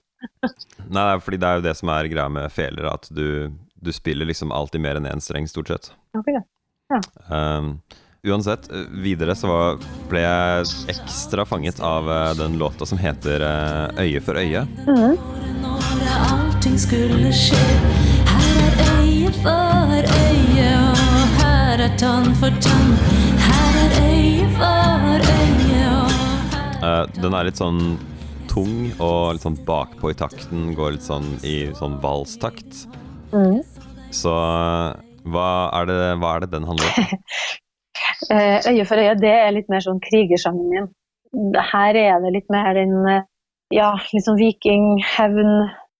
Nei, 0.96 1.20
fordi 1.20 1.40
det 1.40 1.48
er 1.48 1.58
jo 1.58 1.66
det 1.66 1.74
som 1.78 1.90
er 1.92 2.10
greia 2.12 2.28
med 2.32 2.52
feler, 2.52 2.88
at 2.92 3.08
du, 3.10 3.50
du 3.74 3.92
spiller 3.94 4.28
liksom 4.28 4.52
alltid 4.52 4.82
mer 4.84 5.00
enn 5.00 5.08
én 5.10 5.22
streng, 5.22 5.48
stort 5.50 5.72
sett. 5.72 5.90
Okay. 6.18 6.38
ja. 6.92 7.00
Um, 7.32 7.76
uansett, 8.22 8.68
videre 9.02 9.34
så 9.38 9.50
var, 9.50 9.86
ble 10.10 10.22
jeg 10.22 10.66
ekstra 10.94 11.46
fanget 11.48 11.80
av 11.82 12.10
eh, 12.10 12.34
den 12.38 12.58
låta 12.60 12.86
som 12.86 13.00
heter 13.00 13.42
eh, 13.42 14.02
Øye 14.04 14.20
for 14.20 14.38
øye. 14.38 14.66
Mm 14.86 14.96
-hmm. 14.96 15.16
allting 16.30 16.78
skulle 16.78 17.32
skje. 17.32 17.64
Her 18.30 18.60
er 18.66 19.02
øye 19.02 19.32
for 19.42 19.90
øye, 20.28 20.70
og 20.78 21.42
her 21.42 21.80
er 21.80 21.96
tann 21.98 22.34
for 22.34 22.50
tann. 22.60 22.92
Her 23.46 23.74
er 23.84 23.90
øye 24.06 24.46
for 24.58 25.18
øye, 25.18 25.82
og 26.02 26.10
her 26.10 26.32
Eh, 26.82 27.04
den 27.22 27.34
er 27.34 27.46
litt 27.46 27.60
sånn 27.60 27.82
tung 28.52 28.90
og 29.00 29.34
litt 29.34 29.44
sånn 29.46 29.58
bakpå 29.66 30.12
i 30.12 30.18
takten, 30.18 30.70
går 30.76 30.96
litt 30.98 31.06
sånn 31.06 31.28
i 31.48 31.56
sånn 31.78 31.96
valstakt. 32.02 32.84
Mm. 33.32 33.60
Så 34.12 34.32
hva 35.32 35.48
er 35.78 35.88
det, 35.88 35.98
hva 36.20 36.34
er 36.36 36.44
det 36.44 36.52
den 36.56 36.68
handler 36.68 36.92
om? 36.92 37.18
Eh, 38.30 38.62
Øye 38.70 38.84
for 38.86 38.96
øye, 39.02 39.16
det 39.18 39.30
er 39.34 39.50
litt 39.52 39.68
mer 39.68 39.82
sånn 39.82 39.98
krigersangen 40.02 40.68
min. 40.70 40.84
Her 41.58 41.96
er 41.98 42.20
det 42.22 42.30
litt 42.36 42.48
mer 42.54 42.70
den 42.78 42.92
eh, 43.10 43.24
ja, 43.74 43.90
litt 44.14 44.24
sånn 44.24 44.38
viking, 44.38 44.84
hevn. 45.02 45.50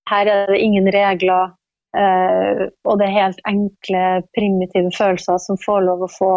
Her 0.09 0.30
er 0.30 0.52
det 0.52 0.61
ingen 0.62 0.87
regler. 0.94 1.50
eh, 1.99 2.62
og 2.88 2.99
det 3.00 3.09
er 3.09 3.16
helt 3.18 3.42
enkle, 3.50 4.04
primitive 4.38 4.92
følelser 4.97 5.40
som 5.42 5.59
får 5.66 5.82
lov 5.88 6.06
å 6.06 6.11
få 6.14 6.30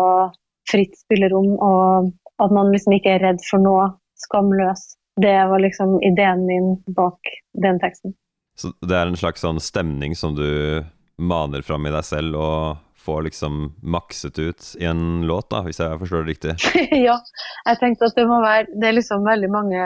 fritt 0.71 0.97
spillerom. 1.05 1.53
Og 1.53 2.11
at 2.43 2.51
man 2.57 2.73
liksom 2.73 2.97
ikke 2.97 3.15
er 3.15 3.23
redd 3.29 3.45
for 3.47 3.61
noe. 3.63 3.87
Skamløs. 4.25 4.83
Det 5.21 5.35
var 5.47 5.59
liksom 5.63 5.97
ideen 6.03 6.45
min 6.45 6.75
bak 6.95 7.19
den 7.53 7.79
teksten. 7.79 8.15
Så 8.55 8.71
det 8.81 8.95
er 8.95 9.07
en 9.07 9.19
slags 9.19 9.43
sånn 9.43 9.59
stemning 9.63 10.15
som 10.15 10.35
du 10.35 10.83
maner 11.17 11.63
fram 11.63 11.87
i 11.87 11.93
deg 11.93 12.03
selv 12.03 12.35
og 12.39 12.81
får 13.05 13.27
liksom 13.27 13.75
makset 13.85 14.39
ut 14.39 14.75
i 14.79 14.87
en 14.89 15.21
låt, 15.27 15.49
da, 15.53 15.61
hvis 15.65 15.79
jeg 15.79 15.99
forstår 16.01 16.23
det 16.23 16.33
riktig. 16.33 16.55
ja, 17.07 17.19
jeg 17.67 17.79
tenkte 17.81 18.09
at 18.09 18.17
det 18.17 18.25
må 18.27 18.39
være 18.43 18.65
Det 18.73 18.89
er 18.89 18.97
liksom 18.97 19.27
veldig 19.27 19.51
mange 19.53 19.83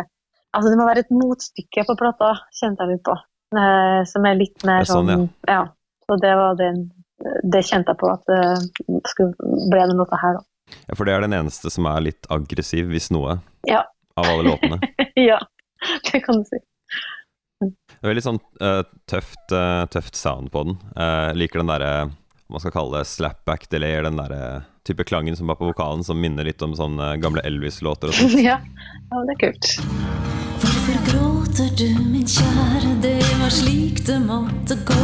Altså 0.56 0.72
det 0.72 0.78
må 0.80 0.88
være 0.88 1.04
et 1.04 1.12
motstykke 1.14 1.84
på 1.86 1.96
plata, 2.00 2.32
kjente 2.58 2.82
jeg 2.82 2.96
litt 2.96 3.04
på. 3.06 3.14
Eh, 3.54 4.00
som 4.10 4.26
er 4.26 4.40
litt 4.40 4.64
mer 4.66 4.82
Ja, 4.82 4.88
sånn, 4.90 5.12
sånn, 5.12 5.28
ja. 5.50 5.60
Så 6.10 6.18
det 6.22 6.32
var 6.40 6.58
den 6.58 6.88
Det 7.54 7.62
kjente 7.68 7.94
jeg 7.94 8.00
på 8.02 8.10
at 8.10 8.26
det 8.30 9.04
skulle 9.12 9.58
ble 9.70 9.84
den 9.92 10.00
låta 10.00 10.18
her, 10.22 10.40
da. 10.40 10.46
Ja, 10.88 10.96
For 10.96 11.06
det 11.06 11.14
er 11.14 11.26
den 11.26 11.36
eneste 11.38 11.70
som 11.74 11.86
er 11.90 12.02
litt 12.06 12.30
aggressiv, 12.34 12.90
hvis 12.94 13.12
noe, 13.14 13.40
Ja. 13.68 13.84
Av 14.20 14.32
alle 14.34 14.48
låtene. 14.52 14.80
ja, 15.30 15.40
det 16.12 16.24
kan 16.26 16.42
du 16.42 16.48
si. 16.48 16.62
Det 17.60 18.06
er 18.06 18.14
veldig 18.14 18.24
sånn 18.24 18.40
uh, 18.64 18.82
tøft, 19.10 19.52
uh, 19.52 19.84
tøft 19.92 20.16
sound 20.16 20.52
på 20.54 20.64
den. 20.68 20.78
Jeg 20.96 21.40
liker 21.42 21.64
den 21.64 21.72
derre 21.72 21.94
hva 22.50 22.56
man 22.56 22.62
skal 22.64 22.74
kalle 22.74 22.98
det, 22.98 23.06
slapback 23.06 23.68
delay, 23.70 24.00
eller 24.00 24.10
den 24.10 24.18
derre 24.18 24.46
type 24.88 25.04
klangen 25.06 25.36
som 25.38 25.52
var 25.52 25.60
på 25.60 25.68
vokalen, 25.68 26.02
som 26.04 26.18
minner 26.18 26.48
litt 26.48 26.62
om 26.66 26.74
sånne 26.74 27.12
gamle 27.22 27.44
Elvis-låter 27.46 28.10
og 28.10 28.18
sånt. 28.18 28.40
ja. 28.50 28.58
ja, 29.12 29.22
det 29.28 29.36
er 29.36 29.42
kult. 29.44 29.70
Hvorfor 30.64 30.98
gråter 31.12 31.70
du, 31.78 31.88
min 32.10 32.26
kjære, 32.26 32.96
det 33.06 33.20
var 33.44 33.54
slik 33.54 34.02
det 34.10 34.18
måtte 34.26 34.80
gå. 34.90 35.02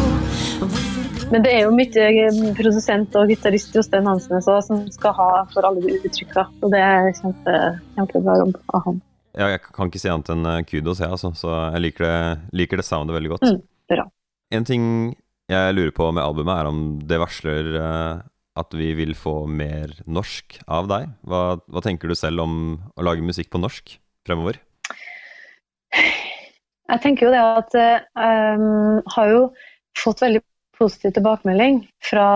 Hvorfor 0.63 0.94
Men 1.33 1.41
det 1.41 1.51
er 1.55 1.63
jo 1.65 1.73
mye 1.73 2.03
eh, 2.05 2.38
produsent 2.57 3.15
og 3.17 3.31
gitarist 3.31 3.73
Jostein 3.75 4.05
Hansen 4.05 4.43
som 4.45 4.83
skal 4.93 5.15
ha 5.17 5.29
for 5.53 5.65
alle 5.65 5.81
de 5.81 5.97
uttrykka. 6.05 6.45
Og 6.61 6.73
det 6.73 6.81
er 6.85 7.09
kjempe, 7.17 7.55
kjempebra 7.97 8.38
jobb 8.43 8.59
av 8.77 8.85
han. 8.85 9.01
Ja, 9.35 9.49
jeg 9.55 9.63
kan 9.65 9.89
ikke 9.89 10.01
si 10.03 10.11
annet 10.11 10.29
enn 10.31 10.45
eh, 10.51 10.61
kudos, 10.69 11.01
jeg, 11.01 11.09
altså. 11.09 11.33
Så 11.38 11.49
jeg 11.49 11.81
liker 11.88 12.05
det, 12.05 12.19
liker 12.61 12.79
det 12.79 12.88
soundet 12.88 13.17
veldig 13.17 13.33
godt. 13.33 13.49
Mm, 13.49 13.59
bra. 13.91 14.07
En 14.53 14.69
ting 14.69 14.88
jeg 15.51 15.75
lurer 15.75 15.91
på 15.97 16.11
med 16.13 16.23
albumet, 16.23 16.55
er 16.61 16.69
om 16.69 16.85
det 17.09 17.21
varsler 17.21 17.73
eh, 17.81 18.23
at 18.61 18.77
vi 18.77 18.93
vil 19.01 19.17
få 19.17 19.41
mer 19.49 19.97
norsk 20.05 20.61
av 20.71 20.88
deg. 20.93 21.11
Hva, 21.25 21.43
hva 21.65 21.83
tenker 21.83 22.11
du 22.11 22.15
selv 22.17 22.45
om 22.45 22.57
å 22.93 23.05
lage 23.05 23.25
musikk 23.25 23.49
på 23.53 23.65
norsk 23.65 23.97
fremover? 24.29 24.61
Jeg 26.85 27.01
tenker 27.01 27.27
jo 27.27 27.33
det 27.33 27.41
at 27.41 27.73
jeg 27.73 28.35
har 29.15 29.31
jo 29.33 29.47
fått 29.97 30.21
veldig 30.21 30.41
positiv 30.77 31.15
tilbakemelding 31.15 31.81
fra, 32.03 32.27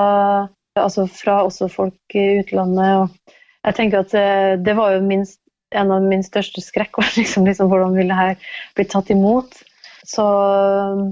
altså 0.80 1.06
fra 1.12 1.42
også 1.46 1.70
folk 1.72 2.18
i 2.18 2.42
utlandet. 2.42 3.04
Og 3.04 3.36
jeg 3.68 3.78
tenker 3.78 4.04
at 4.04 4.16
eh, 4.18 4.58
det 4.64 4.76
var 4.80 4.96
jo 4.96 5.06
minst, 5.06 5.42
en 5.76 5.92
av 5.94 6.06
min 6.06 6.24
største 6.26 6.64
skrekk, 6.66 6.98
var 7.02 7.10
liksom, 7.20 7.48
liksom, 7.50 7.72
hvordan 7.72 7.98
ville 7.98 8.14
det 8.14 8.20
her 8.20 8.54
bli 8.78 8.88
tatt 8.90 9.12
imot. 9.14 9.62
Så 10.08 10.26
eh, 10.26 11.04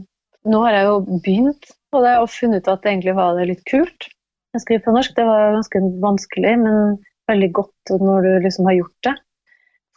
nå 0.48 0.64
har 0.66 0.78
jeg 0.78 0.88
jo 0.90 1.02
begynt 1.26 1.74
på 1.92 2.04
det 2.04 2.16
og 2.22 2.32
funnet 2.32 2.64
ut 2.64 2.72
at 2.72 2.84
det 2.84 2.94
egentlig 2.94 3.18
var 3.18 3.38
det 3.38 3.50
litt 3.52 3.66
kult. 3.70 4.10
Jeg 4.56 4.64
skriver 4.64 4.86
på 4.88 4.96
norsk, 4.96 5.14
det 5.18 5.28
var 5.28 5.54
ganske 5.58 5.82
vanskelig, 6.02 6.54
men 6.64 6.98
veldig 7.28 7.50
godt 7.56 7.92
når 8.02 8.26
du 8.26 8.32
liksom 8.48 8.70
har 8.70 8.80
gjort 8.80 9.10
det. 9.10 9.14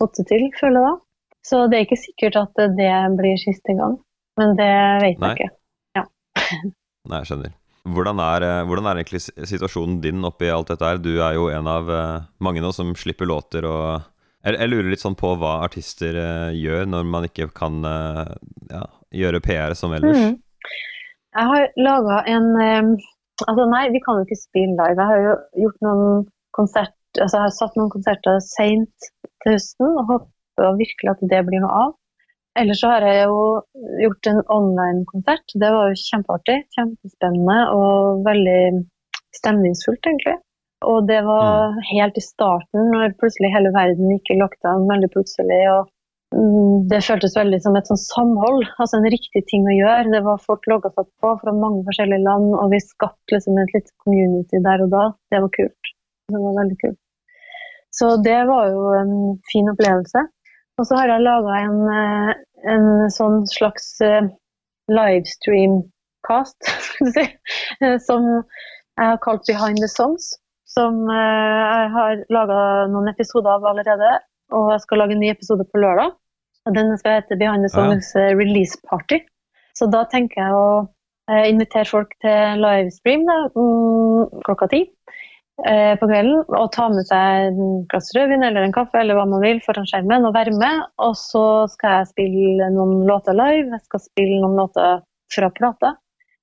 Fått 0.00 0.18
det 0.18 0.26
til, 0.32 0.50
føler 0.58 0.80
jeg 0.80 0.88
da. 0.88 0.98
Så 1.46 1.62
det 1.70 1.78
er 1.78 1.86
ikke 1.86 2.02
sikkert 2.02 2.36
at 2.36 2.60
det 2.76 2.90
blir 3.16 3.38
siste 3.40 3.76
gang, 3.78 3.96
men 4.40 4.52
det 4.58 4.74
vet 5.06 5.22
Nei. 5.22 5.32
jeg 5.38 5.48
ikke. 5.48 5.56
Nei, 7.10 7.22
jeg 7.22 7.32
skjønner. 7.32 7.56
Hvordan 7.90 8.20
er, 8.20 8.44
eh, 8.44 8.62
hvordan 8.68 8.86
er 8.86 9.00
egentlig 9.00 9.22
situasjonen 9.24 10.00
din 10.04 10.24
oppi 10.28 10.50
alt 10.52 10.68
dette 10.68 10.84
her? 10.84 11.00
Du 11.00 11.14
er 11.16 11.36
jo 11.38 11.48
en 11.48 11.68
av 11.70 11.88
eh, 11.90 12.26
mange 12.44 12.60
nå 12.60 12.72
som 12.76 12.92
slipper 12.98 13.28
låter 13.28 13.64
og 13.68 14.04
jeg, 14.44 14.56
jeg 14.56 14.70
lurer 14.70 14.88
litt 14.92 15.02
sånn 15.02 15.16
på 15.20 15.34
hva 15.40 15.58
artister 15.64 16.16
eh, 16.16 16.50
gjør 16.56 16.86
når 16.88 17.08
man 17.08 17.26
ikke 17.28 17.50
kan 17.56 17.80
ja, 17.84 18.84
gjøre 19.12 19.40
PR 19.44 19.74
som 19.76 19.92
ellers. 19.96 20.16
Mm. 20.16 20.36
Jeg 21.30 21.50
har 21.52 21.66
laga 21.78 22.22
en 22.28 22.98
Altså 23.48 23.64
nei, 23.70 23.86
vi 23.88 24.02
kan 24.04 24.18
jo 24.18 24.26
ikke 24.26 24.36
spille 24.36 24.74
live. 24.76 25.00
Jeg 25.00 25.08
har 25.08 25.20
jo 25.24 25.62
gjort 25.62 25.84
noen 25.86 26.24
konsert, 26.52 26.92
altså 27.14 27.38
jeg 27.38 27.44
har 27.46 27.54
satt 27.56 27.78
noen 27.78 27.88
konserter 27.88 28.36
seint 28.44 29.06
til 29.40 29.54
høsten 29.54 29.94
og 29.94 30.10
håper 30.10 30.76
virkelig 30.76 31.08
at 31.14 31.22
det 31.30 31.38
blir 31.46 31.62
noe 31.64 31.78
av. 31.86 31.94
Ellers 32.58 32.80
så 32.82 32.90
har 32.90 33.04
jeg 33.06 33.26
jo 33.30 33.42
gjort 34.02 34.26
en 34.26 34.40
online-konsert. 34.50 35.54
Det 35.54 35.70
var 35.70 35.90
jo 35.90 36.00
kjempeartig, 36.02 36.56
kjempespennende 36.74 37.58
og 37.76 38.24
veldig 38.26 38.62
stemningsfullt, 39.36 40.02
egentlig. 40.10 40.36
Og 40.90 41.06
det 41.08 41.20
var 41.26 41.76
helt 41.90 42.16
i 42.16 42.24
starten, 42.24 42.90
når 42.94 43.14
plutselig 43.20 43.52
hele 43.52 43.72
verden 43.74 44.10
gikk 44.14 44.32
i 44.32 44.38
lockdown 44.40 44.88
veldig 44.88 45.10
plutselig. 45.12 45.60
og 45.74 45.90
mm, 46.34 46.88
Det 46.90 47.02
føltes 47.06 47.36
veldig 47.36 47.60
som 47.62 47.76
et 47.78 47.90
sånn 47.90 48.00
samhold, 48.00 48.64
altså 48.80 48.98
en 48.98 49.10
riktig 49.14 49.44
ting 49.52 49.68
å 49.68 49.76
gjøre. 49.76 50.10
Det 50.16 50.24
var 50.26 50.42
Folk 50.46 50.66
logga 50.72 50.90
seg 50.96 51.06
på 51.22 51.34
fra 51.42 51.54
mange 51.54 51.84
forskjellige 51.86 52.24
land, 52.24 52.50
og 52.56 52.74
vi 52.74 52.82
skapte 52.82 53.36
liksom 53.36 53.60
et 53.62 53.76
lite 53.76 53.94
community 54.02 54.62
der 54.66 54.86
og 54.86 54.96
da. 54.96 55.04
Det 55.30 55.44
var 55.44 55.54
kult. 55.58 55.94
Det 56.32 56.42
var 56.42 56.58
veldig 56.62 56.80
kult. 56.82 57.00
Så 57.94 58.14
det 58.24 58.40
var 58.48 58.70
jo 58.70 58.90
en 58.96 59.14
fin 59.50 59.70
opplevelse. 59.70 60.24
Og 60.80 60.86
så 60.88 60.96
har 60.96 61.10
jeg 61.12 61.26
laga 61.26 61.56
en, 61.66 61.80
eh, 61.92 62.30
en 62.72 62.86
sånn 63.12 63.42
slags 63.50 63.98
eh, 64.00 64.30
livestream-cast, 64.88 66.70
si, 67.14 67.24
eh, 67.84 67.98
som 68.00 68.24
jeg 68.30 69.10
har 69.10 69.20
kalt 69.20 69.44
Behind 69.48 69.80
the 69.84 69.90
Songs. 69.92 70.32
Som 70.70 71.02
jeg 71.10 71.86
har 71.92 72.20
laga 72.30 72.56
noen 72.92 73.10
episoder 73.10 73.58
av 73.58 73.64
allerede, 73.66 74.10
og 74.54 74.68
jeg 74.70 74.84
skal 74.84 75.00
lage 75.02 75.16
en 75.16 75.20
ny 75.24 75.32
episode 75.32 75.66
på 75.66 75.80
lørdag. 75.82 76.14
Og 76.68 76.76
Den 76.76 76.92
skal 77.00 77.18
hete 77.18 77.36
Behind 77.40 77.66
the 77.66 77.72
Songs 77.72 78.12
ja. 78.14 78.30
Release 78.38 78.78
Party. 78.86 79.18
Så 79.74 79.88
da 79.90 80.04
tenker 80.12 80.38
jeg 80.38 80.54
å 80.54 81.42
invitere 81.48 81.88
folk 81.90 82.14
til 82.22 82.62
livestream 82.62 83.26
da, 83.26 83.40
mm, 83.56 84.40
klokka 84.46 84.70
ti. 84.70 84.84
Eh, 85.68 85.94
på 86.00 86.08
kvelden 86.10 86.44
og 86.56 86.68
ta 86.74 86.86
med 86.92 87.06
seg 87.08 87.50
en 87.50 87.80
glass 87.90 88.10
rødvin 88.16 88.44
eller 88.46 88.66
en 88.66 88.74
kaffe 88.74 89.00
eller 89.00 89.18
hva 89.18 89.26
man 89.28 89.42
vil 89.44 89.60
foran 89.64 89.88
skjermen 89.88 90.28
og 90.28 90.36
være 90.36 90.54
med. 90.56 90.84
Og 91.02 91.16
så 91.18 91.44
skal 91.72 92.00
jeg 92.00 92.12
spille 92.12 92.70
noen 92.74 93.04
låter 93.08 93.36
live, 93.36 93.68
jeg 93.74 93.86
skal 93.88 94.04
spille 94.04 94.40
noen 94.42 94.58
låter 94.60 95.02
fra 95.34 95.50
plata. 95.56 95.94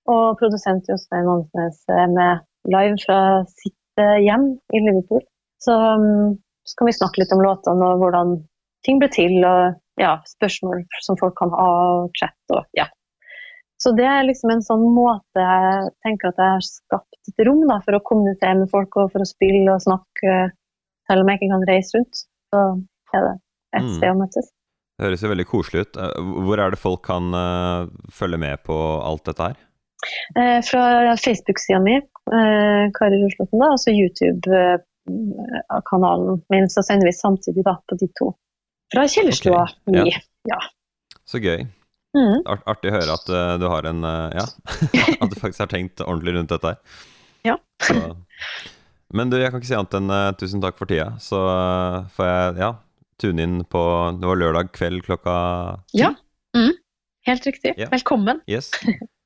Og 0.08 0.38
produsent 0.40 0.88
Jostein 0.88 1.28
Ansnes 1.28 1.82
er 1.92 2.12
med 2.14 2.46
live 2.72 3.00
fra 3.04 3.22
sitt 3.52 4.04
eh, 4.04 4.20
hjem 4.24 4.54
i 4.74 4.84
Liverpool. 4.84 5.24
Så 5.64 5.74
skal 5.74 6.38
så 6.68 6.78
kan 6.78 6.90
vi 6.90 6.98
snakke 7.00 7.22
litt 7.22 7.34
om 7.34 7.42
låtene 7.44 7.92
og 7.94 8.02
hvordan 8.04 8.38
ting 8.86 9.00
ble 9.02 9.10
til, 9.12 9.40
og 9.48 9.78
ja, 10.02 10.18
spørsmål 10.28 10.84
som 11.06 11.18
folk 11.20 11.36
kan 11.40 11.52
ha, 11.56 11.68
og 11.98 12.18
chat 12.20 12.56
og 12.56 12.68
ja. 12.78 12.88
Så 13.78 13.92
det 13.98 14.06
er 14.10 14.26
liksom 14.26 14.50
en 14.52 14.64
sånn 14.66 14.86
måte 14.90 15.38
jeg 15.38 15.92
tenker 16.06 16.32
at 16.32 16.40
jeg 16.42 16.52
har 16.56 16.64
skapt 16.66 17.14
et 17.30 17.40
rom 17.46 17.62
da, 17.70 17.78
for 17.86 17.94
å 17.98 18.02
kommunisere 18.06 18.56
med 18.64 18.70
folk 18.72 18.92
og 18.98 19.12
for 19.14 19.22
å 19.22 19.28
spille 19.30 19.70
og 19.70 19.84
snakke, 19.84 20.32
selv 21.08 21.22
om 21.22 21.30
jeg 21.30 21.38
ikke 21.40 21.54
kan 21.54 21.68
reise 21.70 21.92
rundt. 21.98 22.16
Så 22.50 22.60
er 23.14 23.22
det 23.28 23.36
et 23.78 23.84
Mm. 23.84 23.94
sted 23.98 24.10
å 24.10 24.18
møtes. 24.18 24.48
Det 24.98 25.06
høres 25.06 25.22
jo 25.22 25.30
veldig 25.30 25.46
koselig 25.46 25.80
ut. 25.86 25.94
Eh, 25.98 26.22
Hvor 26.48 26.58
er 26.58 26.70
det 26.74 26.80
folk 26.82 27.02
kan 27.06 27.26
uh, 27.36 27.86
følge 28.10 28.38
med 28.42 28.64
på 28.66 28.74
alt 29.06 29.24
dette 29.30 29.44
her? 29.52 29.58
Eh, 30.38 30.62
fra 30.66 31.14
Facebook-sida 31.18 31.80
mi, 31.84 31.96
eh, 31.98 32.90
Kari 32.98 33.18
Ruslåtten, 33.22 33.60
da, 33.62 33.68
og 33.74 33.80
så 33.82 33.92
YouTube-kanalen 35.08 36.42
min, 36.50 36.68
så 36.70 36.82
sender 36.86 37.06
vi 37.10 37.14
samtidig 37.14 37.64
da 37.66 37.76
på 37.90 37.96
de 38.00 38.08
to. 38.20 38.32
Fra 38.94 39.04
Kjellerstua 39.08 39.64
Ok, 39.68 39.96
ja. 39.96 40.20
ja. 40.50 40.60
Så 41.28 41.38
gøy. 41.44 41.66
Mm. 42.18 42.42
Art, 42.50 42.64
artig 42.70 42.90
å 42.90 42.96
høre 42.96 43.18
at 43.20 43.30
uh, 43.30 43.54
du 43.62 43.68
har 43.70 43.86
en 43.90 44.02
uh, 44.06 44.30
Ja, 44.34 44.48
at 45.22 45.30
du 45.30 45.38
faktisk 45.38 45.66
har 45.66 45.72
tenkt 45.72 46.02
ordentlig 46.02 46.38
rundt 46.38 46.54
dette 46.54 46.74
her. 46.74 47.04
Ja. 47.46 47.58
Så. 47.86 48.00
Men 49.14 49.30
du, 49.32 49.38
jeg 49.40 49.54
kan 49.54 49.62
ikke 49.62 49.70
si 49.70 49.78
annet 49.78 49.98
enn 50.00 50.12
uh, 50.12 50.32
tusen 50.40 50.64
takk 50.64 50.80
for 50.80 50.90
tida. 50.90 51.12
Så 51.24 51.40
får 52.18 52.32
jeg 52.32 52.58
ja, 52.64 52.72
tune 53.22 53.46
inn 53.46 53.60
på 53.70 53.84
Det 54.18 54.32
var 54.32 54.42
lørdag 54.42 54.74
kveld 54.76 55.06
klokka 55.06 55.36
ti? 55.92 56.02
Ja. 56.02 56.16
Mm. 56.58 56.74
Helt 57.28 57.48
riktig. 57.48 57.76
Ja. 57.80 57.92
Velkommen. 57.94 58.42
Yes. 58.50 58.72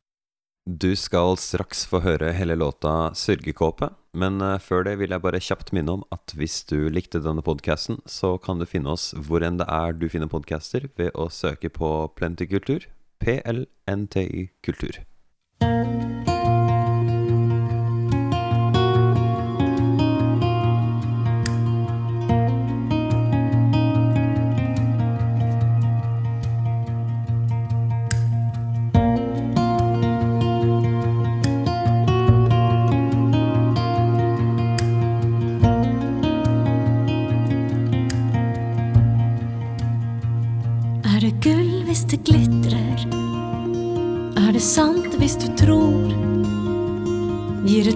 Du 0.69 0.95
skal 0.95 1.39
straks 1.41 1.88
få 1.89 2.04
høre 2.06 2.36
hele 2.38 2.54
låta 2.54 3.10
'Sørgekåpe', 3.17 3.89
men 4.13 4.38
eh, 4.45 4.60
før 4.62 4.84
det 4.86 5.00
vil 5.00 5.10
jeg 5.10 5.24
bare 5.24 5.41
kjapt 5.41 5.71
minne 5.74 5.95
om 5.97 6.04
at 6.13 6.36
hvis 6.38 6.62
du 6.69 6.86
likte 6.86 7.17
denne 7.17 7.41
podkasten, 7.41 7.97
så 8.06 8.38
kan 8.38 8.62
du 8.62 8.69
finne 8.69 8.93
oss 8.93 9.10
hvor 9.17 9.41
enn 9.41 9.58
det 9.58 9.65
er 9.65 9.97
du 9.97 10.06
finner 10.08 10.30
podcaster, 10.30 10.86
ved 11.02 11.17
å 11.17 11.32
søke 11.34 11.74
på 11.74 12.13
Plentykultur. 12.13 12.86
PLNTY 13.17 14.52
Kultur. 14.62 15.02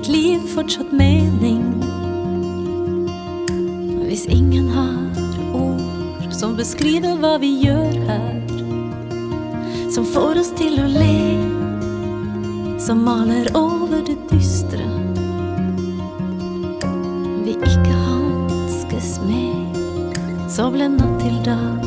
Et 0.06 0.10
liv 0.12 0.42
fortsatt 0.54 0.92
mening? 0.94 1.64
Hvis 4.06 4.28
ingen 4.30 4.68
har 4.70 5.56
ord 5.58 6.28
som 6.30 6.54
beskriver 6.54 7.16
hva 7.24 7.32
vi 7.42 7.50
gjør 7.64 7.96
her, 8.06 8.52
som 9.90 10.06
får 10.06 10.44
oss 10.44 10.52
til 10.60 10.78
å 10.78 10.86
le, 10.94 11.16
som 12.86 13.02
maler 13.08 13.50
over 13.58 14.06
det 14.06 14.20
dystre 14.30 14.86
vi 17.48 17.58
ikke 17.58 17.98
hanskes 18.06 19.16
med, 19.26 19.82
så 20.46 20.70
ble 20.76 20.92
natt 21.00 21.18
til 21.26 21.42
dag 21.50 21.85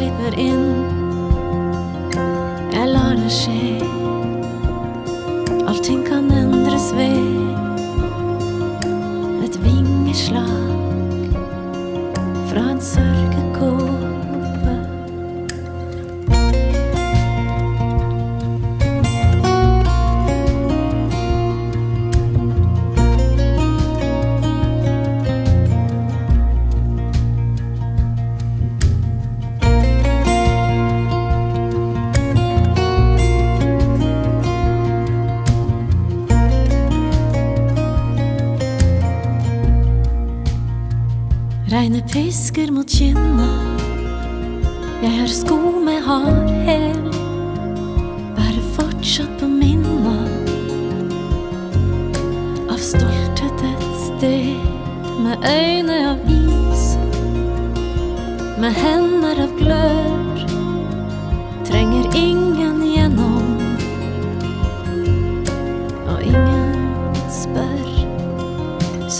slipper 0.00 0.32
inn. 0.38 0.79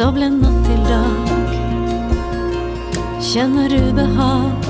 Så 0.01 0.07
ble 0.17 0.31
natt 0.33 0.63
til 0.65 0.79
dag 0.89 1.33
kjenner 3.21 3.69
ubehag. 3.69 4.69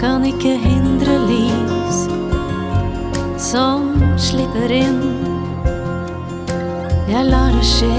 Kan 0.00 0.24
ikke 0.26 0.56
hindre 0.58 1.14
lys 1.28 2.00
som 3.38 3.92
slipper 4.18 4.74
inn. 4.74 4.98
Jeg 7.06 7.22
lar 7.30 7.54
det 7.54 7.62
skje. 7.70 7.94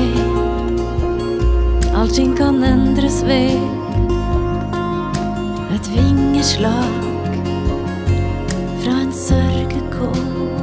Allting 2.01 2.35
kan 2.35 2.59
endres 2.73 3.21
ved 3.23 3.55
et 5.77 5.87
vingeslag 5.95 6.99
fra 8.83 8.99
en 9.05 9.15
sørgekåpe. 9.23 10.54